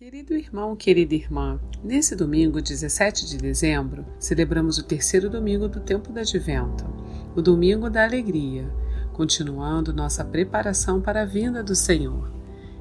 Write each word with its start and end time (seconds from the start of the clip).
Querido 0.00 0.32
irmão, 0.32 0.74
querida 0.74 1.14
irmã, 1.14 1.60
nesse 1.84 2.16
domingo, 2.16 2.62
17 2.62 3.26
de 3.26 3.36
dezembro, 3.36 4.06
celebramos 4.18 4.78
o 4.78 4.82
terceiro 4.82 5.28
domingo 5.28 5.68
do 5.68 5.78
tempo 5.78 6.10
da 6.10 6.22
Advento, 6.22 6.86
o 7.36 7.42
domingo 7.42 7.90
da 7.90 8.02
alegria, 8.02 8.66
continuando 9.12 9.92
nossa 9.92 10.24
preparação 10.24 11.02
para 11.02 11.20
a 11.20 11.26
vinda 11.26 11.62
do 11.62 11.74
Senhor. 11.74 12.32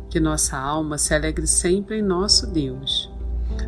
Que 0.09 0.17
nossa 0.17 0.57
alma 0.57 0.97
se 0.97 1.13
alegre 1.13 1.45
sempre 1.45 1.97
em 1.97 2.01
nosso 2.01 2.47
Deus. 2.47 3.11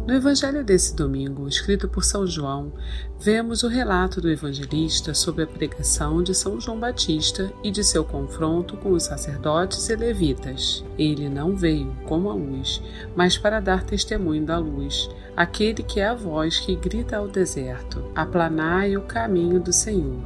No 0.07 0.15
Evangelho 0.15 0.63
desse 0.63 0.95
domingo, 0.95 1.47
escrito 1.47 1.87
por 1.87 2.03
São 2.03 2.25
João, 2.25 2.73
vemos 3.19 3.61
o 3.61 3.67
relato 3.67 4.19
do 4.19 4.31
evangelista 4.31 5.13
sobre 5.13 5.43
a 5.43 5.47
pregação 5.47 6.23
de 6.23 6.33
São 6.33 6.59
João 6.59 6.79
Batista 6.79 7.53
e 7.63 7.69
de 7.69 7.83
seu 7.83 8.03
confronto 8.03 8.75
com 8.77 8.93
os 8.93 9.03
sacerdotes 9.03 9.87
e 9.89 9.95
levitas. 9.95 10.83
Ele 10.97 11.29
não 11.29 11.55
veio 11.55 11.95
como 12.07 12.31
a 12.31 12.33
luz, 12.33 12.81
mas 13.15 13.37
para 13.37 13.59
dar 13.59 13.83
testemunho 13.83 14.43
da 14.43 14.57
luz, 14.57 15.07
aquele 15.37 15.83
que 15.83 15.99
é 15.99 16.07
a 16.07 16.15
voz 16.15 16.59
que 16.59 16.75
grita 16.75 17.17
ao 17.17 17.27
deserto: 17.27 18.03
Aplanai 18.15 18.97
o 18.97 19.01
caminho 19.01 19.59
do 19.59 19.71
Senhor. 19.71 20.19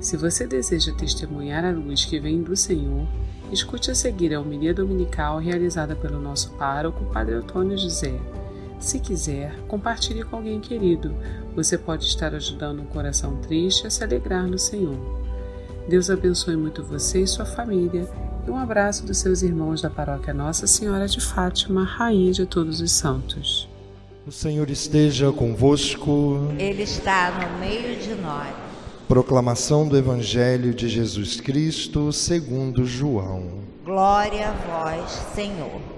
Se 0.00 0.16
você 0.16 0.44
deseja 0.44 0.92
testemunhar 0.92 1.64
a 1.64 1.70
luz 1.70 2.04
que 2.04 2.18
vem 2.18 2.42
do 2.42 2.56
Senhor, 2.56 3.06
escute 3.52 3.92
a 3.92 3.94
seguir 3.94 4.34
a 4.34 4.40
homilia 4.40 4.74
dominical 4.74 5.38
realizada 5.38 5.94
pelo 5.94 6.20
nosso 6.20 6.50
pároco, 6.54 7.04
Padre 7.12 7.36
Antônio 7.36 7.78
José. 7.78 8.20
Se 8.84 9.00
quiser, 9.00 9.50
compartilhe 9.66 10.22
com 10.22 10.36
alguém 10.36 10.60
querido. 10.60 11.14
Você 11.56 11.78
pode 11.78 12.04
estar 12.04 12.34
ajudando 12.34 12.82
um 12.82 12.84
coração 12.84 13.38
triste 13.38 13.86
a 13.86 13.90
se 13.90 14.04
alegrar 14.04 14.46
no 14.46 14.58
Senhor. 14.58 14.98
Deus 15.88 16.10
abençoe 16.10 16.54
muito 16.54 16.84
você 16.84 17.22
e 17.22 17.26
sua 17.26 17.46
família. 17.46 18.06
E 18.46 18.50
um 18.50 18.58
abraço 18.58 19.06
dos 19.06 19.16
seus 19.16 19.40
irmãos 19.40 19.80
da 19.80 19.88
paróquia 19.88 20.34
Nossa 20.34 20.66
Senhora 20.66 21.08
de 21.08 21.18
Fátima, 21.18 21.82
Rainha 21.82 22.30
de 22.30 22.44
todos 22.44 22.82
os 22.82 22.92
santos. 22.92 23.66
O 24.26 24.30
Senhor 24.30 24.68
esteja 24.68 25.32
convosco. 25.32 26.52
Ele 26.58 26.82
está 26.82 27.30
no 27.30 27.58
meio 27.60 27.98
de 27.98 28.14
nós. 28.16 28.54
Proclamação 29.08 29.88
do 29.88 29.96
Evangelho 29.96 30.74
de 30.74 30.90
Jesus 30.90 31.40
Cristo, 31.40 32.12
segundo 32.12 32.84
João. 32.84 33.64
Glória 33.82 34.50
a 34.50 34.52
vós, 34.52 35.10
Senhor 35.34 35.93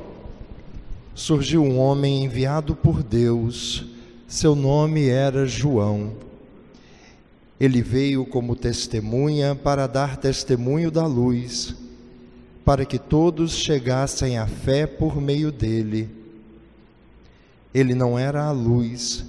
surgiu 1.17 1.65
um 1.65 1.79
homem 1.79 2.25
enviado 2.25 2.77
por 2.77 3.03
Deus, 3.03 3.87
seu 4.29 4.55
nome 4.55 5.09
era 5.09 5.47
João. 5.47 6.13
Ele 7.59 7.81
veio 7.81 8.27
como 8.27 8.55
testemunha 8.55 9.55
para 9.55 9.87
dar 9.87 10.19
testemunho 10.19 10.91
da 10.91 11.07
luz, 11.07 11.75
para 12.67 12.85
que 12.85 12.99
todos 12.99 13.53
chegassem 13.53 14.37
à 14.37 14.47
fé 14.47 14.87
por 14.87 15.19
meio 15.19 15.51
dele. 15.51 16.11
Ele 17.73 17.95
não 17.95 18.19
era 18.19 18.45
a 18.45 18.53
luz, 18.53 19.25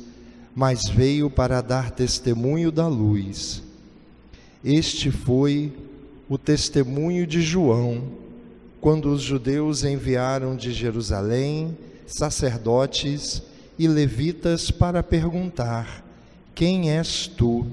mas 0.54 0.90
veio 0.90 1.30
para 1.30 1.62
dar 1.62 1.92
testemunho 1.92 2.70
da 2.70 2.88
luz. 2.90 3.64
Este 4.62 5.10
foi 5.10 5.72
o 6.28 6.38
testemunho 6.38 7.26
de 7.26 7.42
João 7.42 8.27
quando 8.80 9.12
os 9.12 9.22
judeus 9.22 9.84
enviaram 9.84 10.56
de 10.56 10.72
Jerusalém 10.72 11.78
sacerdotes 12.06 13.42
e 13.78 13.88
levitas 13.88 14.72
para 14.72 15.04
perguntar: 15.04 16.04
Quem 16.56 16.92
és 16.92 17.28
tu? 17.28 17.68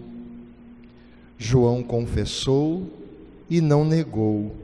João 1.39 1.83
confessou 1.83 2.91
e 3.49 3.61
não 3.61 3.85
negou. 3.85 4.55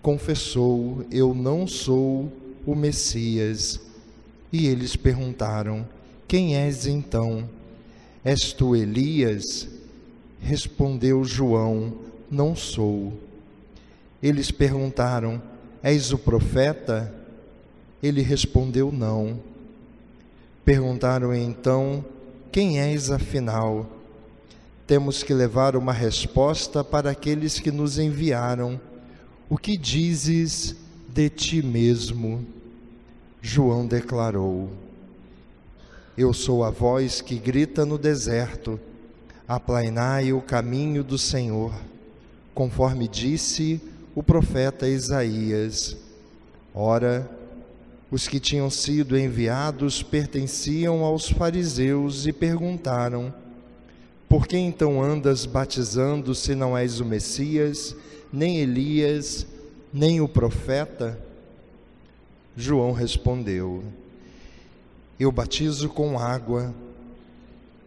Confessou: 0.00 1.04
Eu 1.10 1.34
não 1.34 1.66
sou 1.66 2.30
o 2.66 2.74
Messias. 2.74 3.80
E 4.52 4.66
eles 4.66 4.96
perguntaram: 4.96 5.86
Quem 6.28 6.56
és 6.56 6.86
então? 6.86 7.48
És 8.24 8.52
tu 8.52 8.76
Elias? 8.76 9.68
Respondeu 10.40 11.24
João: 11.24 11.94
Não 12.30 12.54
sou. 12.54 13.12
Eles 14.22 14.50
perguntaram: 14.50 15.42
És 15.82 16.12
o 16.12 16.18
profeta? 16.18 17.12
Ele 18.00 18.22
respondeu: 18.22 18.92
Não. 18.92 19.40
Perguntaram 20.64 21.34
então: 21.34 22.04
Quem 22.52 22.80
és 22.80 23.10
afinal? 23.10 23.90
Temos 24.86 25.22
que 25.22 25.34
levar 25.34 25.74
uma 25.74 25.92
resposta 25.92 26.84
para 26.84 27.10
aqueles 27.10 27.58
que 27.58 27.72
nos 27.72 27.98
enviaram. 27.98 28.80
O 29.48 29.58
que 29.58 29.76
dizes 29.76 30.76
de 31.08 31.28
ti 31.28 31.62
mesmo? 31.62 32.46
João 33.40 33.86
declarou: 33.86 34.70
Eu 36.16 36.32
sou 36.32 36.62
a 36.62 36.70
voz 36.70 37.20
que 37.20 37.38
grita 37.38 37.84
no 37.84 37.98
deserto, 37.98 38.78
aplainai 39.48 40.32
o 40.32 40.40
caminho 40.40 41.02
do 41.02 41.18
Senhor, 41.18 41.74
conforme 42.54 43.08
disse 43.08 43.80
o 44.14 44.22
profeta 44.22 44.86
Isaías. 44.86 45.96
Ora, 46.74 47.28
os 48.10 48.28
que 48.28 48.38
tinham 48.38 48.68
sido 48.68 49.18
enviados 49.18 50.02
pertenciam 50.02 51.02
aos 51.02 51.30
fariseus 51.30 52.26
e 52.26 52.32
perguntaram: 52.32 53.32
Por 54.28 54.46
que 54.46 54.56
então 54.56 55.02
andas 55.02 55.46
batizando 55.46 56.34
se 56.34 56.54
não 56.54 56.76
és 56.76 57.00
o 57.00 57.04
Messias, 57.04 57.96
nem 58.32 58.60
Elias, 58.60 59.46
nem 59.92 60.20
o 60.20 60.28
profeta? 60.28 61.18
João 62.54 62.92
respondeu: 62.92 63.82
Eu 65.18 65.32
batizo 65.32 65.88
com 65.88 66.18
água, 66.18 66.74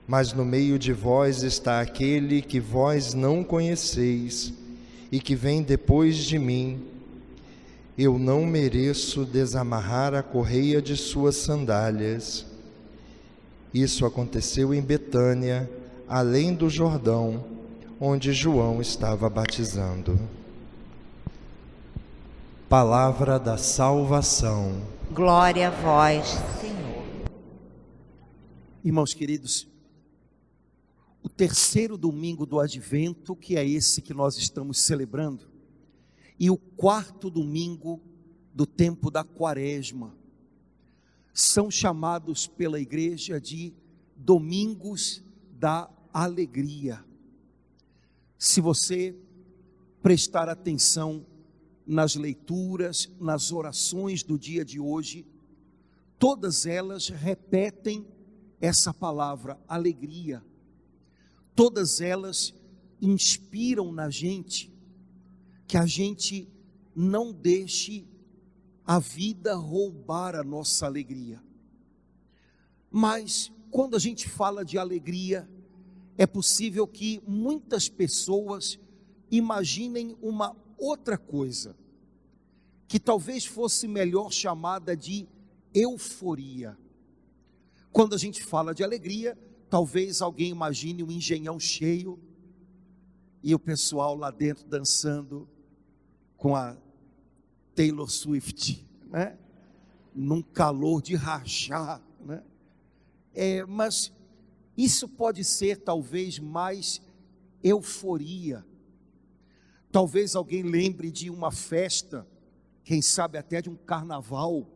mas 0.08 0.34
no 0.34 0.44
meio 0.44 0.80
de 0.80 0.92
vós 0.92 1.44
está 1.44 1.82
aquele 1.82 2.42
que 2.42 2.60
vós 2.60 3.14
não 3.14 3.44
conheceis 3.44 4.65
e 5.12 5.20
que 5.20 5.36
vem 5.36 5.62
depois 5.62 6.18
de 6.18 6.38
mim, 6.38 6.82
eu 7.98 8.20
não 8.20 8.46
mereço 8.46 9.26
desamarrar 9.26 10.14
a 10.14 10.22
correia 10.22 10.82
de 10.82 10.98
suas 10.98 11.36
sandálias. 11.38 12.46
Isso 13.74 14.06
aconteceu 14.06 14.74
em 14.74 14.82
Betânia, 14.82 15.70
além 16.08 16.54
do 16.54 16.70
Jordão, 16.70 17.46
onde 18.00 18.34
João 18.34 18.82
estava 18.82 19.30
batizando. 19.30 20.20
Palavra 22.68 23.40
da 23.40 23.58
salvação. 23.58 24.82
Glória 25.12 25.68
a 25.68 25.72
vós, 25.72 26.28
Senhor. 26.60 27.06
Irmãos 28.84 29.14
queridos, 29.14 29.68
o 31.26 31.30
terceiro 31.30 31.98
domingo 31.98 32.46
do 32.46 32.60
advento, 32.60 33.36
que 33.36 33.58
é 33.58 33.68
esse 33.68 34.00
que 34.00 34.14
nós 34.14 34.38
estamos 34.38 34.82
celebrando, 34.82 35.50
e 36.40 36.52
o 36.52 36.56
quarto 36.56 37.32
domingo 37.32 38.00
do 38.54 38.64
tempo 38.68 39.10
da 39.10 39.24
quaresma, 39.24 40.16
são 41.34 41.72
chamados 41.72 42.46
pela 42.46 42.80
igreja 42.80 43.42
de 43.42 43.74
domingos 44.16 45.24
da 45.52 45.90
alegria. 46.14 47.04
Se 48.38 48.62
você 48.62 49.16
prestar 50.04 50.48
atenção 50.48 51.26
nas 51.88 52.14
leituras, 52.14 53.10
nas 53.20 53.52
orações 53.52 54.22
do 54.22 54.38
dia 54.38 54.64
de 54.64 54.80
hoje, 54.80 55.26
todas 56.20 56.68
elas 56.68 57.10
repetem 57.10 58.06
essa 58.62 58.94
palavra, 58.94 59.60
alegria 59.68 60.44
todas 61.56 62.02
elas 62.02 62.54
inspiram 63.02 63.92
na 63.92 64.10
gente 64.10 64.74
que 65.68 65.78
a 65.78 65.86
gente 65.86 66.48
não 66.96 67.32
deixe 67.32 68.08
a 68.86 69.00
vida 69.00 69.56
roubar 69.56 70.36
a 70.36 70.44
nossa 70.44 70.86
alegria. 70.86 71.42
Mas 72.92 73.52
quando 73.72 73.96
a 73.96 74.00
gente 74.00 74.30
fala 74.30 74.64
de 74.64 74.78
alegria, 74.78 75.50
é 76.18 76.26
possível 76.26 76.88
que 76.88 77.22
muitas 77.28 77.90
pessoas 77.90 78.80
imaginem 79.32 80.16
uma 80.22 80.56
outra 80.78 81.18
coisa, 81.18 81.76
que 82.88 83.00
talvez 83.00 83.46
fosse 83.46 83.88
melhor 83.88 84.32
chamada 84.32 84.96
de 84.96 85.28
euforia. 85.74 86.78
Quando 87.92 88.14
a 88.14 88.18
gente 88.18 88.44
fala 88.44 88.74
de 88.74 88.84
alegria, 88.84 89.38
Talvez 89.76 90.22
alguém 90.22 90.52
imagine 90.52 91.04
um 91.04 91.12
engenhão 91.12 91.60
cheio 91.60 92.18
e 93.44 93.54
o 93.54 93.60
pessoal 93.60 94.16
lá 94.16 94.32
dentro 94.32 94.66
dançando 94.66 95.50
com 96.38 96.56
a 96.56 96.78
Taylor 97.76 98.10
Swift, 98.10 98.88
né? 99.10 99.38
Num 100.16 100.42
calor 100.42 101.02
de 101.02 101.14
rachar, 101.16 102.02
né? 102.22 102.42
É, 103.34 103.66
mas 103.66 104.14
isso 104.78 105.10
pode 105.10 105.44
ser 105.44 105.82
talvez 105.82 106.40
mais 106.40 107.02
euforia. 107.62 108.66
Talvez 109.92 110.38
alguém 110.38 110.64
lembre 110.64 111.12
de 111.12 111.30
uma 111.30 111.52
festa, 111.52 112.26
quem 112.82 113.02
sabe 113.02 113.38
até 113.38 113.62
de 113.62 113.70
um 113.70 113.76
carnaval, 113.76 114.70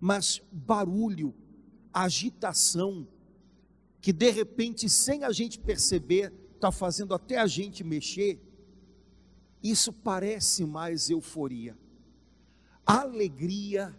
mas 0.00 0.40
barulho, 0.50 1.34
agitação, 1.92 3.06
que 4.02 4.12
de 4.12 4.30
repente, 4.30 4.90
sem 4.90 5.24
a 5.24 5.32
gente 5.32 5.58
perceber, 5.58 6.30
está 6.54 6.70
fazendo 6.70 7.14
até 7.14 7.38
a 7.38 7.46
gente 7.46 7.82
mexer, 7.82 8.38
isso 9.62 9.92
parece 9.92 10.66
mais 10.66 11.08
euforia. 11.08 11.78
Alegria 12.84 13.96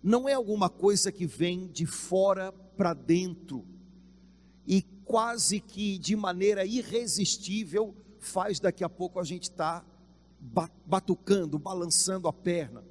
não 0.00 0.28
é 0.28 0.34
alguma 0.34 0.70
coisa 0.70 1.10
que 1.10 1.26
vem 1.26 1.66
de 1.66 1.84
fora 1.84 2.52
para 2.76 2.94
dentro 2.94 3.66
e 4.64 4.82
quase 5.04 5.58
que 5.58 5.98
de 5.98 6.14
maneira 6.14 6.64
irresistível 6.64 7.96
faz 8.20 8.60
daqui 8.60 8.84
a 8.84 8.88
pouco 8.88 9.18
a 9.18 9.24
gente 9.24 9.50
estar 9.50 9.80
tá 9.80 10.70
batucando, 10.86 11.58
balançando 11.58 12.28
a 12.28 12.32
perna. 12.32 12.84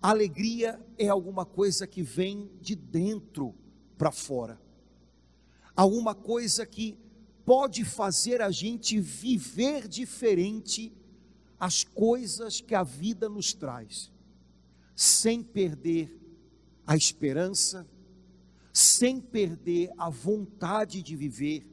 Alegria 0.00 0.80
é 0.96 1.08
alguma 1.08 1.44
coisa 1.44 1.84
que 1.86 2.02
vem 2.02 2.50
de 2.60 2.76
dentro 2.76 3.54
para 3.98 4.12
fora, 4.12 4.60
alguma 5.74 6.14
coisa 6.14 6.66
que 6.66 6.98
pode 7.44 7.84
fazer 7.84 8.40
a 8.40 8.50
gente 8.50 9.00
viver 9.00 9.88
diferente 9.88 10.92
as 11.58 11.84
coisas 11.84 12.60
que 12.60 12.74
a 12.74 12.82
vida 12.82 13.28
nos 13.28 13.52
traz, 13.52 14.10
sem 14.96 15.42
perder 15.42 16.18
a 16.86 16.96
esperança, 16.96 17.86
sem 18.72 19.20
perder 19.20 19.90
a 19.96 20.08
vontade 20.08 21.02
de 21.02 21.14
viver, 21.14 21.66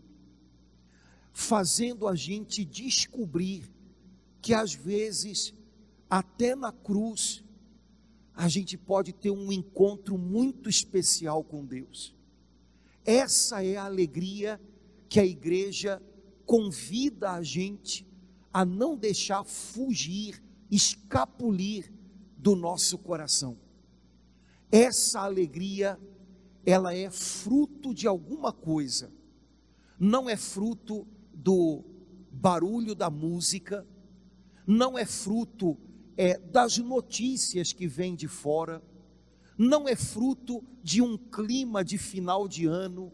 fazendo 1.34 2.08
a 2.08 2.16
gente 2.16 2.64
descobrir 2.66 3.72
que 4.42 4.54
às 4.54 4.74
vezes, 4.74 5.54
até 6.10 6.56
na 6.56 6.72
cruz, 6.72 7.44
a 8.36 8.48
gente 8.48 8.78
pode 8.78 9.12
ter 9.12 9.32
um 9.32 9.52
encontro 9.52 10.18
muito 10.18 10.70
especial 10.70 11.44
com 11.44 11.66
Deus. 11.66 12.16
Essa 13.10 13.66
é 13.66 13.76
a 13.76 13.86
alegria 13.86 14.62
que 15.10 15.20
a 15.20 15.26
igreja 15.26 16.00
convida 16.46 17.32
a 17.32 17.42
gente 17.42 18.08
a 18.54 18.64
não 18.64 18.96
deixar 18.96 19.44
fugir, 19.44 20.40
escapulir 20.70 21.92
do 22.38 22.56
nosso 22.56 23.00
coração. 23.00 23.58
Essa 24.72 25.22
alegria, 25.22 26.00
ela 26.64 26.94
é 26.94 27.10
fruto 27.10 27.96
de 27.96 28.06
alguma 28.06 28.54
coisa, 28.54 29.12
não 30.00 30.30
é 30.30 30.38
fruto 30.38 31.08
do 31.34 31.84
barulho 32.32 32.94
da 32.94 33.10
música, 33.10 33.88
não 34.68 34.96
é 34.96 35.04
fruto 35.04 35.76
é, 36.16 36.38
das 36.38 36.78
notícias 36.78 37.74
que 37.74 37.88
vêm 37.88 38.14
de 38.14 38.28
fora, 38.28 38.84
não 39.60 39.90
é 39.90 39.94
fruto 39.94 40.64
de 40.82 41.02
um 41.02 41.18
clima 41.18 41.84
de 41.84 41.98
final 41.98 42.48
de 42.48 42.66
ano, 42.66 43.12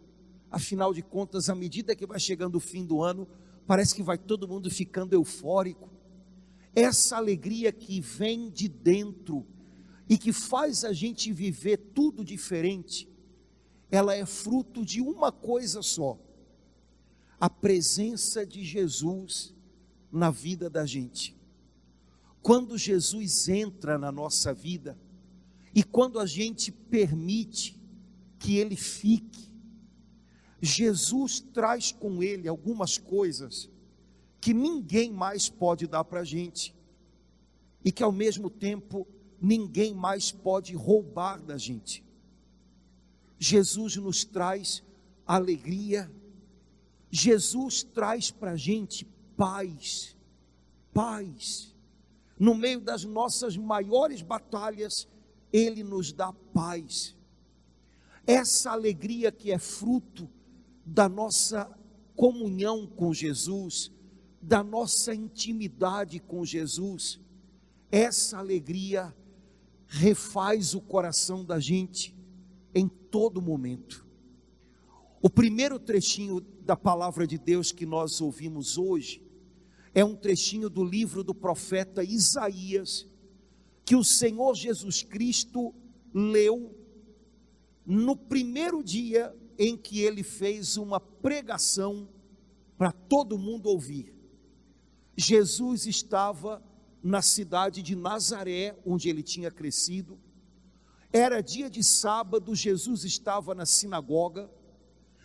afinal 0.51 0.93
de 0.93 1.01
contas, 1.01 1.49
à 1.49 1.55
medida 1.55 1.95
que 1.95 2.05
vai 2.05 2.19
chegando 2.19 2.57
o 2.57 2.59
fim 2.59 2.85
do 2.85 3.01
ano, 3.01 3.27
parece 3.65 3.95
que 3.95 4.03
vai 4.03 4.15
todo 4.15 4.47
mundo 4.47 4.69
ficando 4.69 5.13
eufórico. 5.13 5.89
Essa 6.75 7.17
alegria 7.17 7.71
que 7.71 7.99
vem 7.99 8.51
de 8.51 8.67
dentro 8.67 9.43
e 10.07 10.19
que 10.19 10.31
faz 10.31 10.85
a 10.85 10.93
gente 10.93 11.33
viver 11.33 11.77
tudo 11.77 12.23
diferente, 12.23 13.09
ela 13.89 14.15
é 14.15 14.23
fruto 14.23 14.85
de 14.85 15.01
uma 15.01 15.31
coisa 15.31 15.81
só: 15.81 16.19
a 17.39 17.49
presença 17.49 18.45
de 18.45 18.63
Jesus 18.63 19.51
na 20.11 20.29
vida 20.29 20.69
da 20.69 20.85
gente. 20.85 21.35
Quando 22.43 22.77
Jesus 22.77 23.49
entra 23.49 23.97
na 23.97 24.11
nossa 24.11 24.53
vida 24.53 24.95
e 25.75 25.83
quando 25.83 26.21
a 26.21 26.25
gente 26.25 26.71
permite 26.71 27.77
que 28.39 28.57
ele 28.57 28.77
fique, 28.77 29.51
Jesus 30.61 31.41
traz 31.41 31.91
com 31.91 32.23
ele 32.23 32.47
algumas 32.47 32.97
coisas 32.97 33.69
que 34.39 34.53
ninguém 34.53 35.11
mais 35.11 35.49
pode 35.49 35.85
dar 35.85 36.05
para 36.05 36.21
a 36.21 36.23
gente, 36.23 36.73
e 37.83 37.91
que 37.91 38.01
ao 38.01 38.11
mesmo 38.11 38.49
tempo 38.49 39.05
ninguém 39.41 39.93
mais 39.93 40.31
pode 40.31 40.73
roubar 40.73 41.41
da 41.41 41.57
gente. 41.57 42.03
Jesus 43.37 43.97
nos 43.97 44.23
traz 44.23 44.81
alegria, 45.25 46.09
Jesus 47.11 47.83
traz 47.83 48.31
para 48.31 48.51
a 48.51 48.57
gente 48.57 49.05
paz, 49.35 50.15
paz. 50.93 51.75
No 52.39 52.55
meio 52.55 52.79
das 52.79 53.03
nossas 53.03 53.57
maiores 53.57 54.21
batalhas, 54.21 55.07
Ele 55.55 55.85
nos 55.85 56.11
dá 56.11 56.33
paz. 56.53 57.15
Essa 58.27 58.71
alegria 58.71 59.31
que 59.31 59.53
é 59.53 59.57
fruto 59.57 60.29
da 60.85 61.07
nossa 61.07 61.71
comunhão 62.13 62.85
com 62.85 63.13
Jesus, 63.13 63.89
da 64.41 64.61
nossa 64.61 65.15
intimidade 65.15 66.19
com 66.19 66.43
Jesus. 66.43 67.21
Essa 67.89 68.37
alegria 68.37 69.15
refaz 69.87 70.75
o 70.75 70.81
coração 70.81 71.45
da 71.45 71.57
gente 71.57 72.13
em 72.73 72.89
todo 72.89 73.41
momento. 73.41 74.05
O 75.21 75.29
primeiro 75.29 75.79
trechinho 75.79 76.41
da 76.41 76.75
palavra 76.75 77.25
de 77.25 77.37
Deus 77.37 77.71
que 77.71 77.85
nós 77.85 78.19
ouvimos 78.19 78.77
hoje 78.77 79.25
é 79.93 80.03
um 80.03 80.17
trechinho 80.17 80.69
do 80.69 80.83
livro 80.83 81.23
do 81.23 81.33
profeta 81.33 82.03
Isaías, 82.03 83.07
que 83.85 83.95
o 83.95 84.03
Senhor 84.03 84.55
Jesus 84.55 85.03
Cristo 85.03 85.73
leu 86.13 86.75
no 87.85 88.17
primeiro 88.17 88.83
dia 88.83 89.33
em 89.57 89.77
que 89.77 90.01
ele 90.01 90.23
fez 90.23 90.75
uma 90.75 90.99
pregação 90.99 92.09
para 92.77 92.91
todo 92.91 93.37
mundo 93.37 93.67
ouvir. 93.67 94.13
Jesus 95.15 95.85
estava 95.85 96.61
na 97.01 97.21
cidade 97.21 97.83
de 97.83 97.95
Nazaré, 97.95 98.75
onde 98.85 99.07
ele 99.07 99.21
tinha 99.21 99.51
crescido. 99.51 100.19
Era 101.13 101.41
dia 101.41 101.69
de 101.69 101.83
sábado, 101.83 102.55
Jesus 102.55 103.05
estava 103.05 103.53
na 103.53 103.65
sinagoga. 103.65 104.49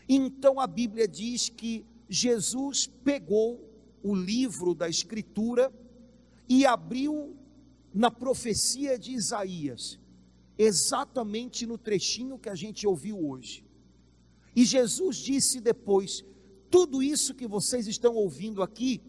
Então 0.08 0.60
a 0.60 0.66
Bíblia 0.66 1.08
diz 1.08 1.48
que 1.48 1.86
Jesus 2.08 2.86
pegou 2.86 3.68
o 4.02 4.14
livro 4.14 4.74
da 4.74 4.88
Escritura 4.88 5.72
e 6.48 6.66
abriu 6.66 7.36
na 7.92 8.10
profecia 8.10 8.98
de 8.98 9.12
Isaías, 9.12 9.98
exatamente 10.56 11.66
no 11.66 11.76
trechinho 11.76 12.38
que 12.38 12.48
a 12.48 12.54
gente 12.54 12.86
ouviu 12.86 13.18
hoje. 13.28 13.64
E 14.54 14.64
Jesus 14.64 15.16
disse 15.16 15.60
depois: 15.60 16.24
tudo 16.70 17.02
isso 17.02 17.34
que 17.34 17.46
vocês 17.46 17.86
estão 17.86 18.14
ouvindo 18.14 18.62
aqui 18.62 19.02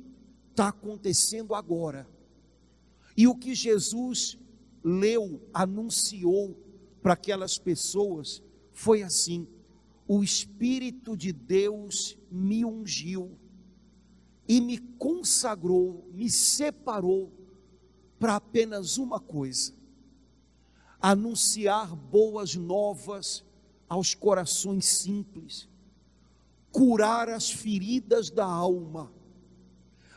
está 0.49 0.69
acontecendo 0.69 1.53
agora. 1.53 2.07
E 3.15 3.27
o 3.27 3.35
que 3.35 3.53
Jesus 3.53 4.37
leu, 4.83 5.41
anunciou 5.53 6.57
para 7.01 7.13
aquelas 7.13 7.57
pessoas 7.57 8.41
foi 8.71 9.03
assim: 9.03 9.47
o 10.07 10.23
Espírito 10.23 11.15
de 11.15 11.31
Deus 11.31 12.17
me 12.31 12.65
ungiu 12.65 13.37
e 14.47 14.59
me 14.59 14.77
consagrou, 14.77 16.09
me 16.13 16.29
separou 16.29 17.31
para 18.21 18.35
apenas 18.35 18.99
uma 18.99 19.19
coisa: 19.19 19.73
anunciar 21.01 21.95
boas 21.95 22.55
novas 22.55 23.43
aos 23.89 24.13
corações 24.13 24.85
simples, 24.85 25.67
curar 26.71 27.27
as 27.27 27.49
feridas 27.49 28.29
da 28.29 28.45
alma, 28.45 29.11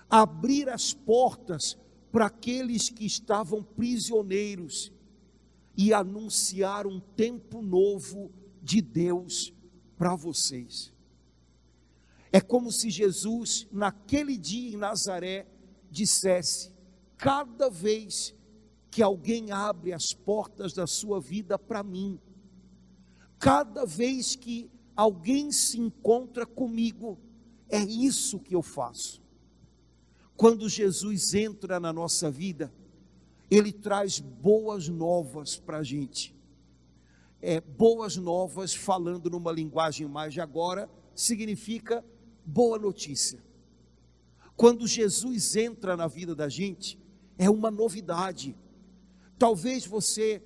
abrir 0.08 0.68
as 0.68 0.92
portas 0.92 1.78
para 2.12 2.26
aqueles 2.26 2.90
que 2.90 3.06
estavam 3.06 3.62
prisioneiros 3.62 4.92
e 5.74 5.94
anunciar 5.94 6.86
um 6.86 7.00
tempo 7.00 7.62
novo 7.62 8.30
de 8.62 8.82
Deus 8.82 9.52
para 9.96 10.14
vocês. 10.14 10.92
É 12.30 12.40
como 12.40 12.70
se 12.70 12.90
Jesus, 12.90 13.66
naquele 13.72 14.36
dia 14.36 14.74
em 14.74 14.76
Nazaré, 14.76 15.46
dissesse: 15.90 16.73
cada 17.24 17.70
vez 17.70 18.34
que 18.90 19.02
alguém 19.02 19.50
abre 19.50 19.92
as 19.92 20.12
portas 20.12 20.72
da 20.72 20.86
sua 20.86 21.20
vida 21.20 21.58
para 21.58 21.82
mim, 21.82 22.20
Cada 23.44 23.84
vez 23.84 24.34
que 24.34 24.70
alguém 24.96 25.52
se 25.52 25.78
encontra 25.78 26.46
comigo, 26.46 27.18
é 27.68 27.78
isso 27.78 28.40
que 28.40 28.54
eu 28.54 28.62
faço. 28.62 29.22
Quando 30.34 30.66
Jesus 30.66 31.34
entra 31.34 31.78
na 31.78 31.92
nossa 31.92 32.30
vida, 32.30 32.72
ele 33.50 33.70
traz 33.70 34.18
boas 34.18 34.88
novas 34.88 35.58
para 35.58 35.80
a 35.80 35.82
gente. 35.82 36.34
É, 37.42 37.60
boas 37.60 38.16
novas, 38.16 38.74
falando 38.74 39.28
numa 39.28 39.52
linguagem 39.52 40.08
mais 40.08 40.32
de 40.32 40.40
agora, 40.40 40.88
significa 41.14 42.02
boa 42.46 42.78
notícia. 42.78 43.44
Quando 44.56 44.86
Jesus 44.86 45.54
entra 45.54 45.98
na 45.98 46.06
vida 46.06 46.34
da 46.34 46.48
gente, 46.48 46.98
é 47.38 47.48
uma 47.50 47.70
novidade. 47.70 48.56
Talvez 49.38 49.86
você 49.86 50.42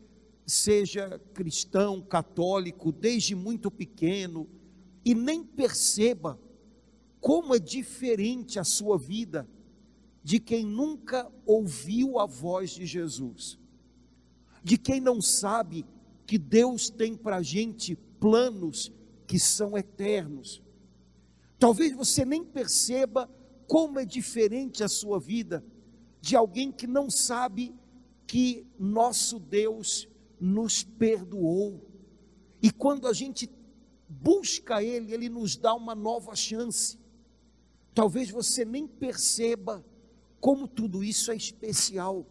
seja 0.47 1.21
cristão, 1.35 2.01
católico, 2.01 2.91
desde 2.91 3.35
muito 3.35 3.71
pequeno, 3.71 4.49
e 5.05 5.15
nem 5.15 5.45
perceba 5.45 6.39
como 7.21 7.55
é 7.55 7.59
diferente 7.59 8.59
a 8.59 8.65
sua 8.65 8.99
vida 8.99 9.49
de 10.23 10.39
quem 10.39 10.65
nunca 10.65 11.31
ouviu 11.47 12.19
a 12.19 12.27
voz 12.27 12.71
de 12.71 12.87
Jesus, 12.87 13.59
de 14.63 14.77
quem 14.77 15.01
não 15.01 15.21
sabe 15.21 15.87
que 16.27 16.39
Deus 16.39 16.91
tem 16.91 17.15
para 17.15 17.37
a 17.37 17.43
gente 17.43 17.97
planos 18.21 18.93
que 19.27 19.39
são 19.39 19.77
eternos. 19.77 20.63
Talvez 21.59 21.95
você 21.95 22.25
nem 22.25 22.45
perceba 22.45 23.29
como 23.67 23.99
é 23.99 24.05
diferente 24.05 24.83
a 24.83 24.89
sua 24.89 25.19
vida 25.19 25.65
de 26.21 26.37
alguém 26.37 26.71
que 26.73 26.87
não 26.87 27.11
sabe 27.11 27.75
que 28.27 28.67
nosso 28.79 29.39
Deus 29.39 30.09
nos 30.41 30.83
perdoou. 30.83 31.87
E 32.63 32.71
quando 32.71 33.07
a 33.07 33.13
gente 33.13 33.51
busca 34.09 34.83
Ele, 34.83 35.13
Ele 35.13 35.29
nos 35.29 35.57
dá 35.57 35.75
uma 35.75 35.95
nova 35.95 36.35
chance. 36.35 36.99
Talvez 37.95 38.31
você 38.31 38.65
nem 38.65 38.87
perceba 38.87 39.85
como 40.41 40.69
tudo 40.69 41.03
isso 41.03 41.31
é 41.31 41.37
especial. 41.37 42.27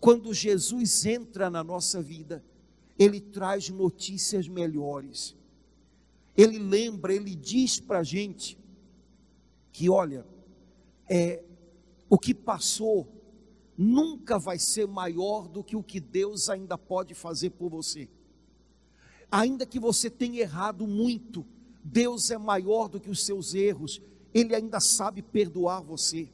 Quando 0.00 0.34
Jesus 0.34 1.06
entra 1.06 1.48
na 1.48 1.62
nossa 1.62 2.02
vida, 2.02 2.44
Ele 2.98 3.20
traz 3.20 3.68
notícias 3.68 4.48
melhores. 4.48 5.36
Ele 6.36 6.58
lembra, 6.58 7.14
Ele 7.14 7.34
diz 7.34 7.78
para 7.78 8.00
a 8.00 8.04
gente 8.04 8.58
que, 9.72 9.88
olha, 9.88 10.26
é, 11.08 11.43
o 12.14 12.18
que 12.18 12.32
passou 12.32 13.08
nunca 13.76 14.38
vai 14.38 14.56
ser 14.56 14.86
maior 14.86 15.48
do 15.48 15.64
que 15.64 15.74
o 15.74 15.82
que 15.82 15.98
Deus 15.98 16.48
ainda 16.48 16.78
pode 16.78 17.12
fazer 17.12 17.50
por 17.50 17.68
você. 17.68 18.08
Ainda 19.28 19.66
que 19.66 19.80
você 19.80 20.08
tenha 20.08 20.42
errado 20.42 20.86
muito, 20.86 21.44
Deus 21.82 22.30
é 22.30 22.38
maior 22.38 22.88
do 22.88 23.00
que 23.00 23.10
os 23.10 23.26
seus 23.26 23.52
erros, 23.52 24.00
Ele 24.32 24.54
ainda 24.54 24.78
sabe 24.78 25.22
perdoar 25.22 25.80
você. 25.80 26.30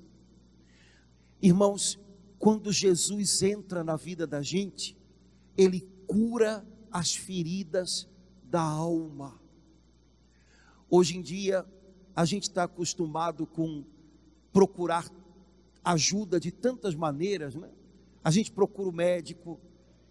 Irmãos, 1.41 1.99
quando 2.39 2.71
Jesus 2.71 3.43
entra 3.43 3.83
na 3.83 3.97
vida 3.97 4.27
da 4.27 4.43
gente, 4.43 4.95
Ele 5.57 5.89
cura 6.07 6.63
as 6.93 7.15
feridas 7.15 8.07
da 8.45 8.61
alma. 8.61 9.41
Hoje 10.91 11.17
em 11.17 11.23
dia, 11.23 11.65
a 12.15 12.27
gente 12.27 12.43
está 12.43 12.65
acostumado 12.65 13.47
com 13.47 13.83
procurar 14.53 15.09
ajuda 15.85 16.39
de 16.39 16.51
tantas 16.51 16.95
maneiras, 16.95 17.55
né? 17.55 17.71
A 18.23 18.31
gente 18.31 18.53
procura 18.53 18.89
o 18.89 18.93
médico, 18.93 19.59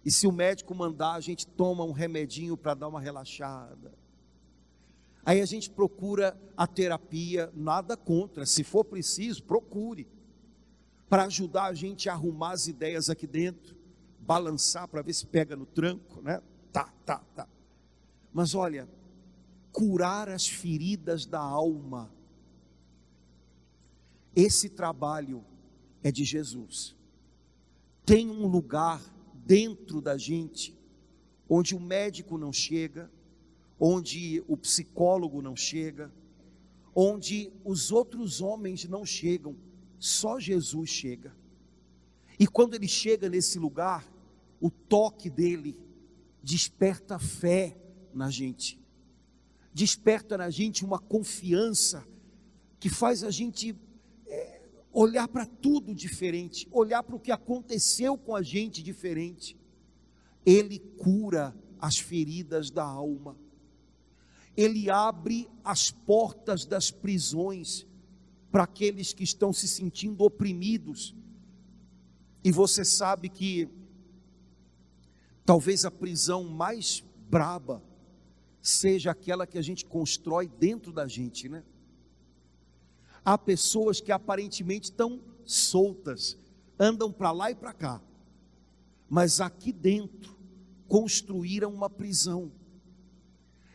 e 0.04 0.10
se 0.10 0.26
o 0.26 0.32
médico 0.32 0.74
mandar, 0.74 1.14
a 1.14 1.20
gente 1.20 1.46
toma 1.46 1.84
um 1.84 1.92
remedinho 1.92 2.56
para 2.56 2.74
dar 2.74 2.88
uma 2.88 3.00
relaxada. 3.00 3.92
Aí 5.24 5.40
a 5.40 5.46
gente 5.46 5.70
procura 5.70 6.36
a 6.56 6.66
terapia, 6.66 7.52
nada 7.54 7.96
contra, 7.96 8.46
se 8.46 8.64
for 8.64 8.84
preciso, 8.84 9.44
procure, 9.44 10.08
para 11.08 11.24
ajudar 11.24 11.66
a 11.66 11.74
gente 11.74 12.08
a 12.08 12.12
arrumar 12.12 12.52
as 12.52 12.66
ideias 12.66 13.10
aqui 13.10 13.26
dentro, 13.26 13.76
balançar 14.20 14.88
para 14.88 15.02
ver 15.02 15.12
se 15.12 15.26
pega 15.26 15.56
no 15.56 15.66
tranco, 15.66 16.22
né? 16.22 16.40
Tá, 16.72 16.92
tá, 17.04 17.18
tá. 17.34 17.48
Mas 18.32 18.54
olha, 18.54 18.88
curar 19.72 20.28
as 20.28 20.46
feridas 20.46 21.26
da 21.26 21.40
alma, 21.40 22.10
esse 24.34 24.68
trabalho 24.68 25.44
é 26.02 26.10
de 26.10 26.24
Jesus. 26.24 26.96
Tem 28.04 28.28
um 28.28 28.46
lugar 28.46 29.02
dentro 29.34 30.00
da 30.00 30.16
gente 30.16 30.78
onde 31.48 31.74
o 31.74 31.80
médico 31.80 32.38
não 32.38 32.52
chega, 32.52 33.10
onde 33.78 34.42
o 34.46 34.56
psicólogo 34.56 35.42
não 35.42 35.56
chega, 35.56 36.12
onde 36.94 37.52
os 37.64 37.90
outros 37.90 38.40
homens 38.40 38.84
não 38.84 39.04
chegam, 39.04 39.56
só 39.98 40.38
Jesus 40.38 40.90
chega. 40.90 41.34
E 42.38 42.46
quando 42.46 42.74
ele 42.74 42.88
chega 42.88 43.28
nesse 43.28 43.58
lugar, 43.58 44.10
o 44.60 44.70
toque 44.70 45.28
dele 45.28 45.76
desperta 46.42 47.18
fé 47.18 47.76
na 48.14 48.30
gente, 48.30 48.80
desperta 49.74 50.38
na 50.38 50.50
gente 50.50 50.84
uma 50.84 50.98
confiança 50.98 52.06
que 52.78 52.88
faz 52.88 53.22
a 53.24 53.30
gente 53.30 53.76
olhar 54.92 55.28
para 55.28 55.46
tudo 55.46 55.94
diferente, 55.94 56.68
olhar 56.70 57.02
para 57.02 57.16
o 57.16 57.20
que 57.20 57.30
aconteceu 57.30 58.16
com 58.18 58.34
a 58.34 58.42
gente 58.42 58.82
diferente. 58.82 59.56
Ele 60.44 60.78
cura 60.78 61.54
as 61.78 61.98
feridas 61.98 62.70
da 62.70 62.84
alma. 62.84 63.36
Ele 64.56 64.90
abre 64.90 65.48
as 65.64 65.90
portas 65.90 66.66
das 66.66 66.90
prisões 66.90 67.86
para 68.50 68.64
aqueles 68.64 69.12
que 69.12 69.22
estão 69.22 69.52
se 69.52 69.68
sentindo 69.68 70.24
oprimidos. 70.24 71.14
E 72.42 72.50
você 72.50 72.84
sabe 72.84 73.28
que 73.28 73.68
talvez 75.44 75.84
a 75.84 75.90
prisão 75.90 76.44
mais 76.44 77.04
braba 77.28 77.82
seja 78.60 79.12
aquela 79.12 79.46
que 79.46 79.56
a 79.56 79.62
gente 79.62 79.84
constrói 79.84 80.48
dentro 80.48 80.92
da 80.92 81.06
gente, 81.06 81.48
né? 81.48 81.62
Há 83.24 83.36
pessoas 83.36 84.00
que 84.00 84.12
aparentemente 84.12 84.84
estão 84.84 85.20
soltas, 85.44 86.38
andam 86.78 87.12
para 87.12 87.32
lá 87.32 87.50
e 87.50 87.54
para 87.54 87.72
cá, 87.72 88.02
mas 89.08 89.40
aqui 89.40 89.72
dentro 89.72 90.36
construíram 90.88 91.72
uma 91.72 91.90
prisão. 91.90 92.50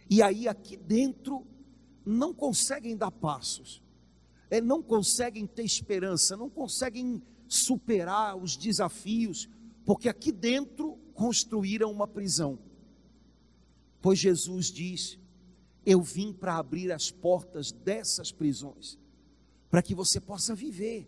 E 0.10 0.22
aí, 0.22 0.48
aqui 0.48 0.76
dentro, 0.78 1.46
não 2.06 2.34
conseguem 2.34 2.96
dar 2.98 3.12
passos, 3.12 3.82
é, 4.50 4.62
não 4.62 4.82
conseguem 4.82 5.46
ter 5.46 5.64
esperança, 5.64 6.38
não 6.38 6.50
conseguem 6.50 7.22
superar 7.48 8.36
os 8.36 8.58
desafios, 8.58 9.48
porque 9.86 10.10
aqui 10.10 10.32
dentro 10.32 10.98
construíram 11.14 11.92
uma 11.92 12.08
prisão. 12.08 12.58
Pois 14.02 14.20
Jesus 14.20 14.68
diz: 14.68 15.20
Eu 15.86 16.02
vim 16.02 16.34
para 16.34 16.58
abrir 16.58 16.92
as 16.92 17.12
portas 17.12 17.72
dessas 17.72 18.32
prisões 18.32 19.00
para 19.76 19.82
que 19.82 19.94
você 19.94 20.22
possa 20.22 20.56
viver. 20.56 21.06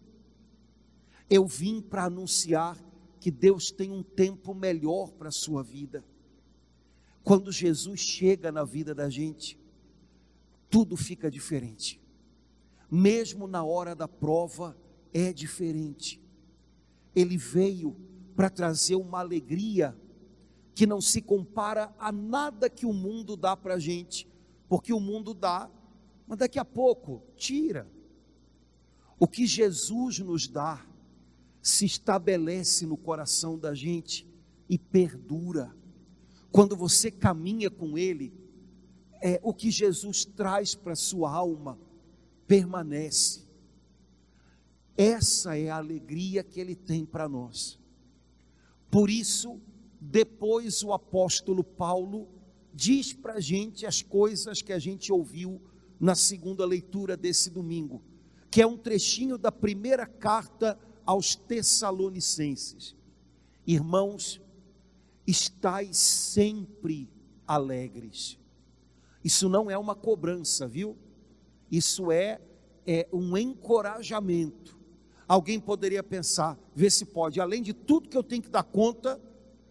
Eu 1.29 1.47
vim 1.47 1.79
para 1.79 2.03
anunciar 2.03 2.77
que 3.17 3.31
Deus 3.31 3.71
tem 3.71 3.93
um 3.93 4.03
tempo 4.03 4.53
melhor 4.53 5.13
para 5.13 5.29
a 5.29 5.31
sua 5.31 5.63
vida. 5.63 6.03
Quando 7.23 7.49
Jesus 7.49 8.01
chega 8.01 8.51
na 8.51 8.65
vida 8.65 8.93
da 8.93 9.09
gente, 9.09 9.57
tudo 10.69 10.97
fica 10.97 11.31
diferente. 11.31 12.01
Mesmo 12.91 13.47
na 13.47 13.63
hora 13.63 13.95
da 13.95 14.05
prova, 14.05 14.77
é 15.13 15.31
diferente. 15.31 16.21
Ele 17.15 17.37
veio 17.37 17.95
para 18.35 18.49
trazer 18.49 18.95
uma 18.97 19.21
alegria 19.21 19.97
que 20.75 20.85
não 20.85 20.99
se 20.99 21.21
compara 21.21 21.95
a 21.97 22.11
nada 22.11 22.69
que 22.69 22.85
o 22.85 22.91
mundo 22.91 23.37
dá 23.37 23.55
para 23.55 23.75
a 23.75 23.79
gente, 23.79 24.27
porque 24.67 24.91
o 24.91 24.99
mundo 24.99 25.33
dá, 25.33 25.71
mas 26.27 26.39
daqui 26.39 26.59
a 26.59 26.65
pouco 26.65 27.23
tira. 27.37 27.95
O 29.19 29.27
que 29.27 29.47
Jesus 29.47 30.19
nos 30.19 30.47
dá 30.47 30.85
se 31.61 31.85
estabelece 31.85 32.85
no 32.85 32.95
coração 32.95 33.57
da 33.57 33.73
gente 33.73 34.25
e 34.69 34.77
perdura. 34.77 35.75
Quando 36.51 36.77
você 36.77 37.11
caminha 37.11 37.69
com 37.69 37.97
Ele, 37.97 38.33
é 39.21 39.39
o 39.43 39.53
que 39.53 39.71
Jesus 39.71 40.23
traz 40.23 40.75
para 40.75 40.93
a 40.93 40.95
sua 40.95 41.31
alma 41.31 41.77
permanece. 42.47 43.45
Essa 44.95 45.57
é 45.57 45.69
a 45.69 45.77
alegria 45.77 46.43
que 46.43 46.59
Ele 46.59 46.75
tem 46.75 47.05
para 47.05 47.27
nós. 47.27 47.79
Por 48.89 49.09
isso, 49.09 49.59
depois 49.99 50.83
o 50.83 50.93
apóstolo 50.93 51.63
Paulo 51.63 52.29
diz 52.73 53.13
para 53.13 53.33
a 53.33 53.39
gente 53.39 53.85
as 53.85 54.01
coisas 54.01 54.61
que 54.61 54.71
a 54.71 54.79
gente 54.79 55.11
ouviu 55.11 55.61
na 55.99 56.15
segunda 56.15 56.65
leitura 56.65 57.17
desse 57.17 57.49
domingo 57.49 58.01
que 58.49 58.61
é 58.61 58.67
um 58.67 58.77
trechinho 58.77 59.37
da 59.37 59.51
primeira 59.51 60.05
carta 60.05 60.77
aos 61.05 61.35
Tessalonicenses. 61.35 62.95
Irmãos, 63.65 64.41
estais 65.25 65.97
sempre 65.97 67.09
alegres. 67.45 68.39
Isso 69.23 69.49
não 69.49 69.69
é 69.69 69.77
uma 69.77 69.95
cobrança, 69.95 70.67
viu? 70.67 70.97
Isso 71.69 72.11
é, 72.11 72.39
é 72.85 73.07
um 73.11 73.37
encorajamento. 73.37 74.77
Alguém 75.27 75.59
poderia 75.59 76.01
pensar, 76.01 76.57
ver 76.73 76.89
se 76.89 77.05
pode, 77.05 77.41
além 77.41 77.61
de 77.61 77.73
tudo 77.73 78.07
que 78.07 78.15
eu 78.15 78.23
tenho 78.23 78.41
que 78.41 78.49
dar 78.49 78.63
conta, 78.63 79.19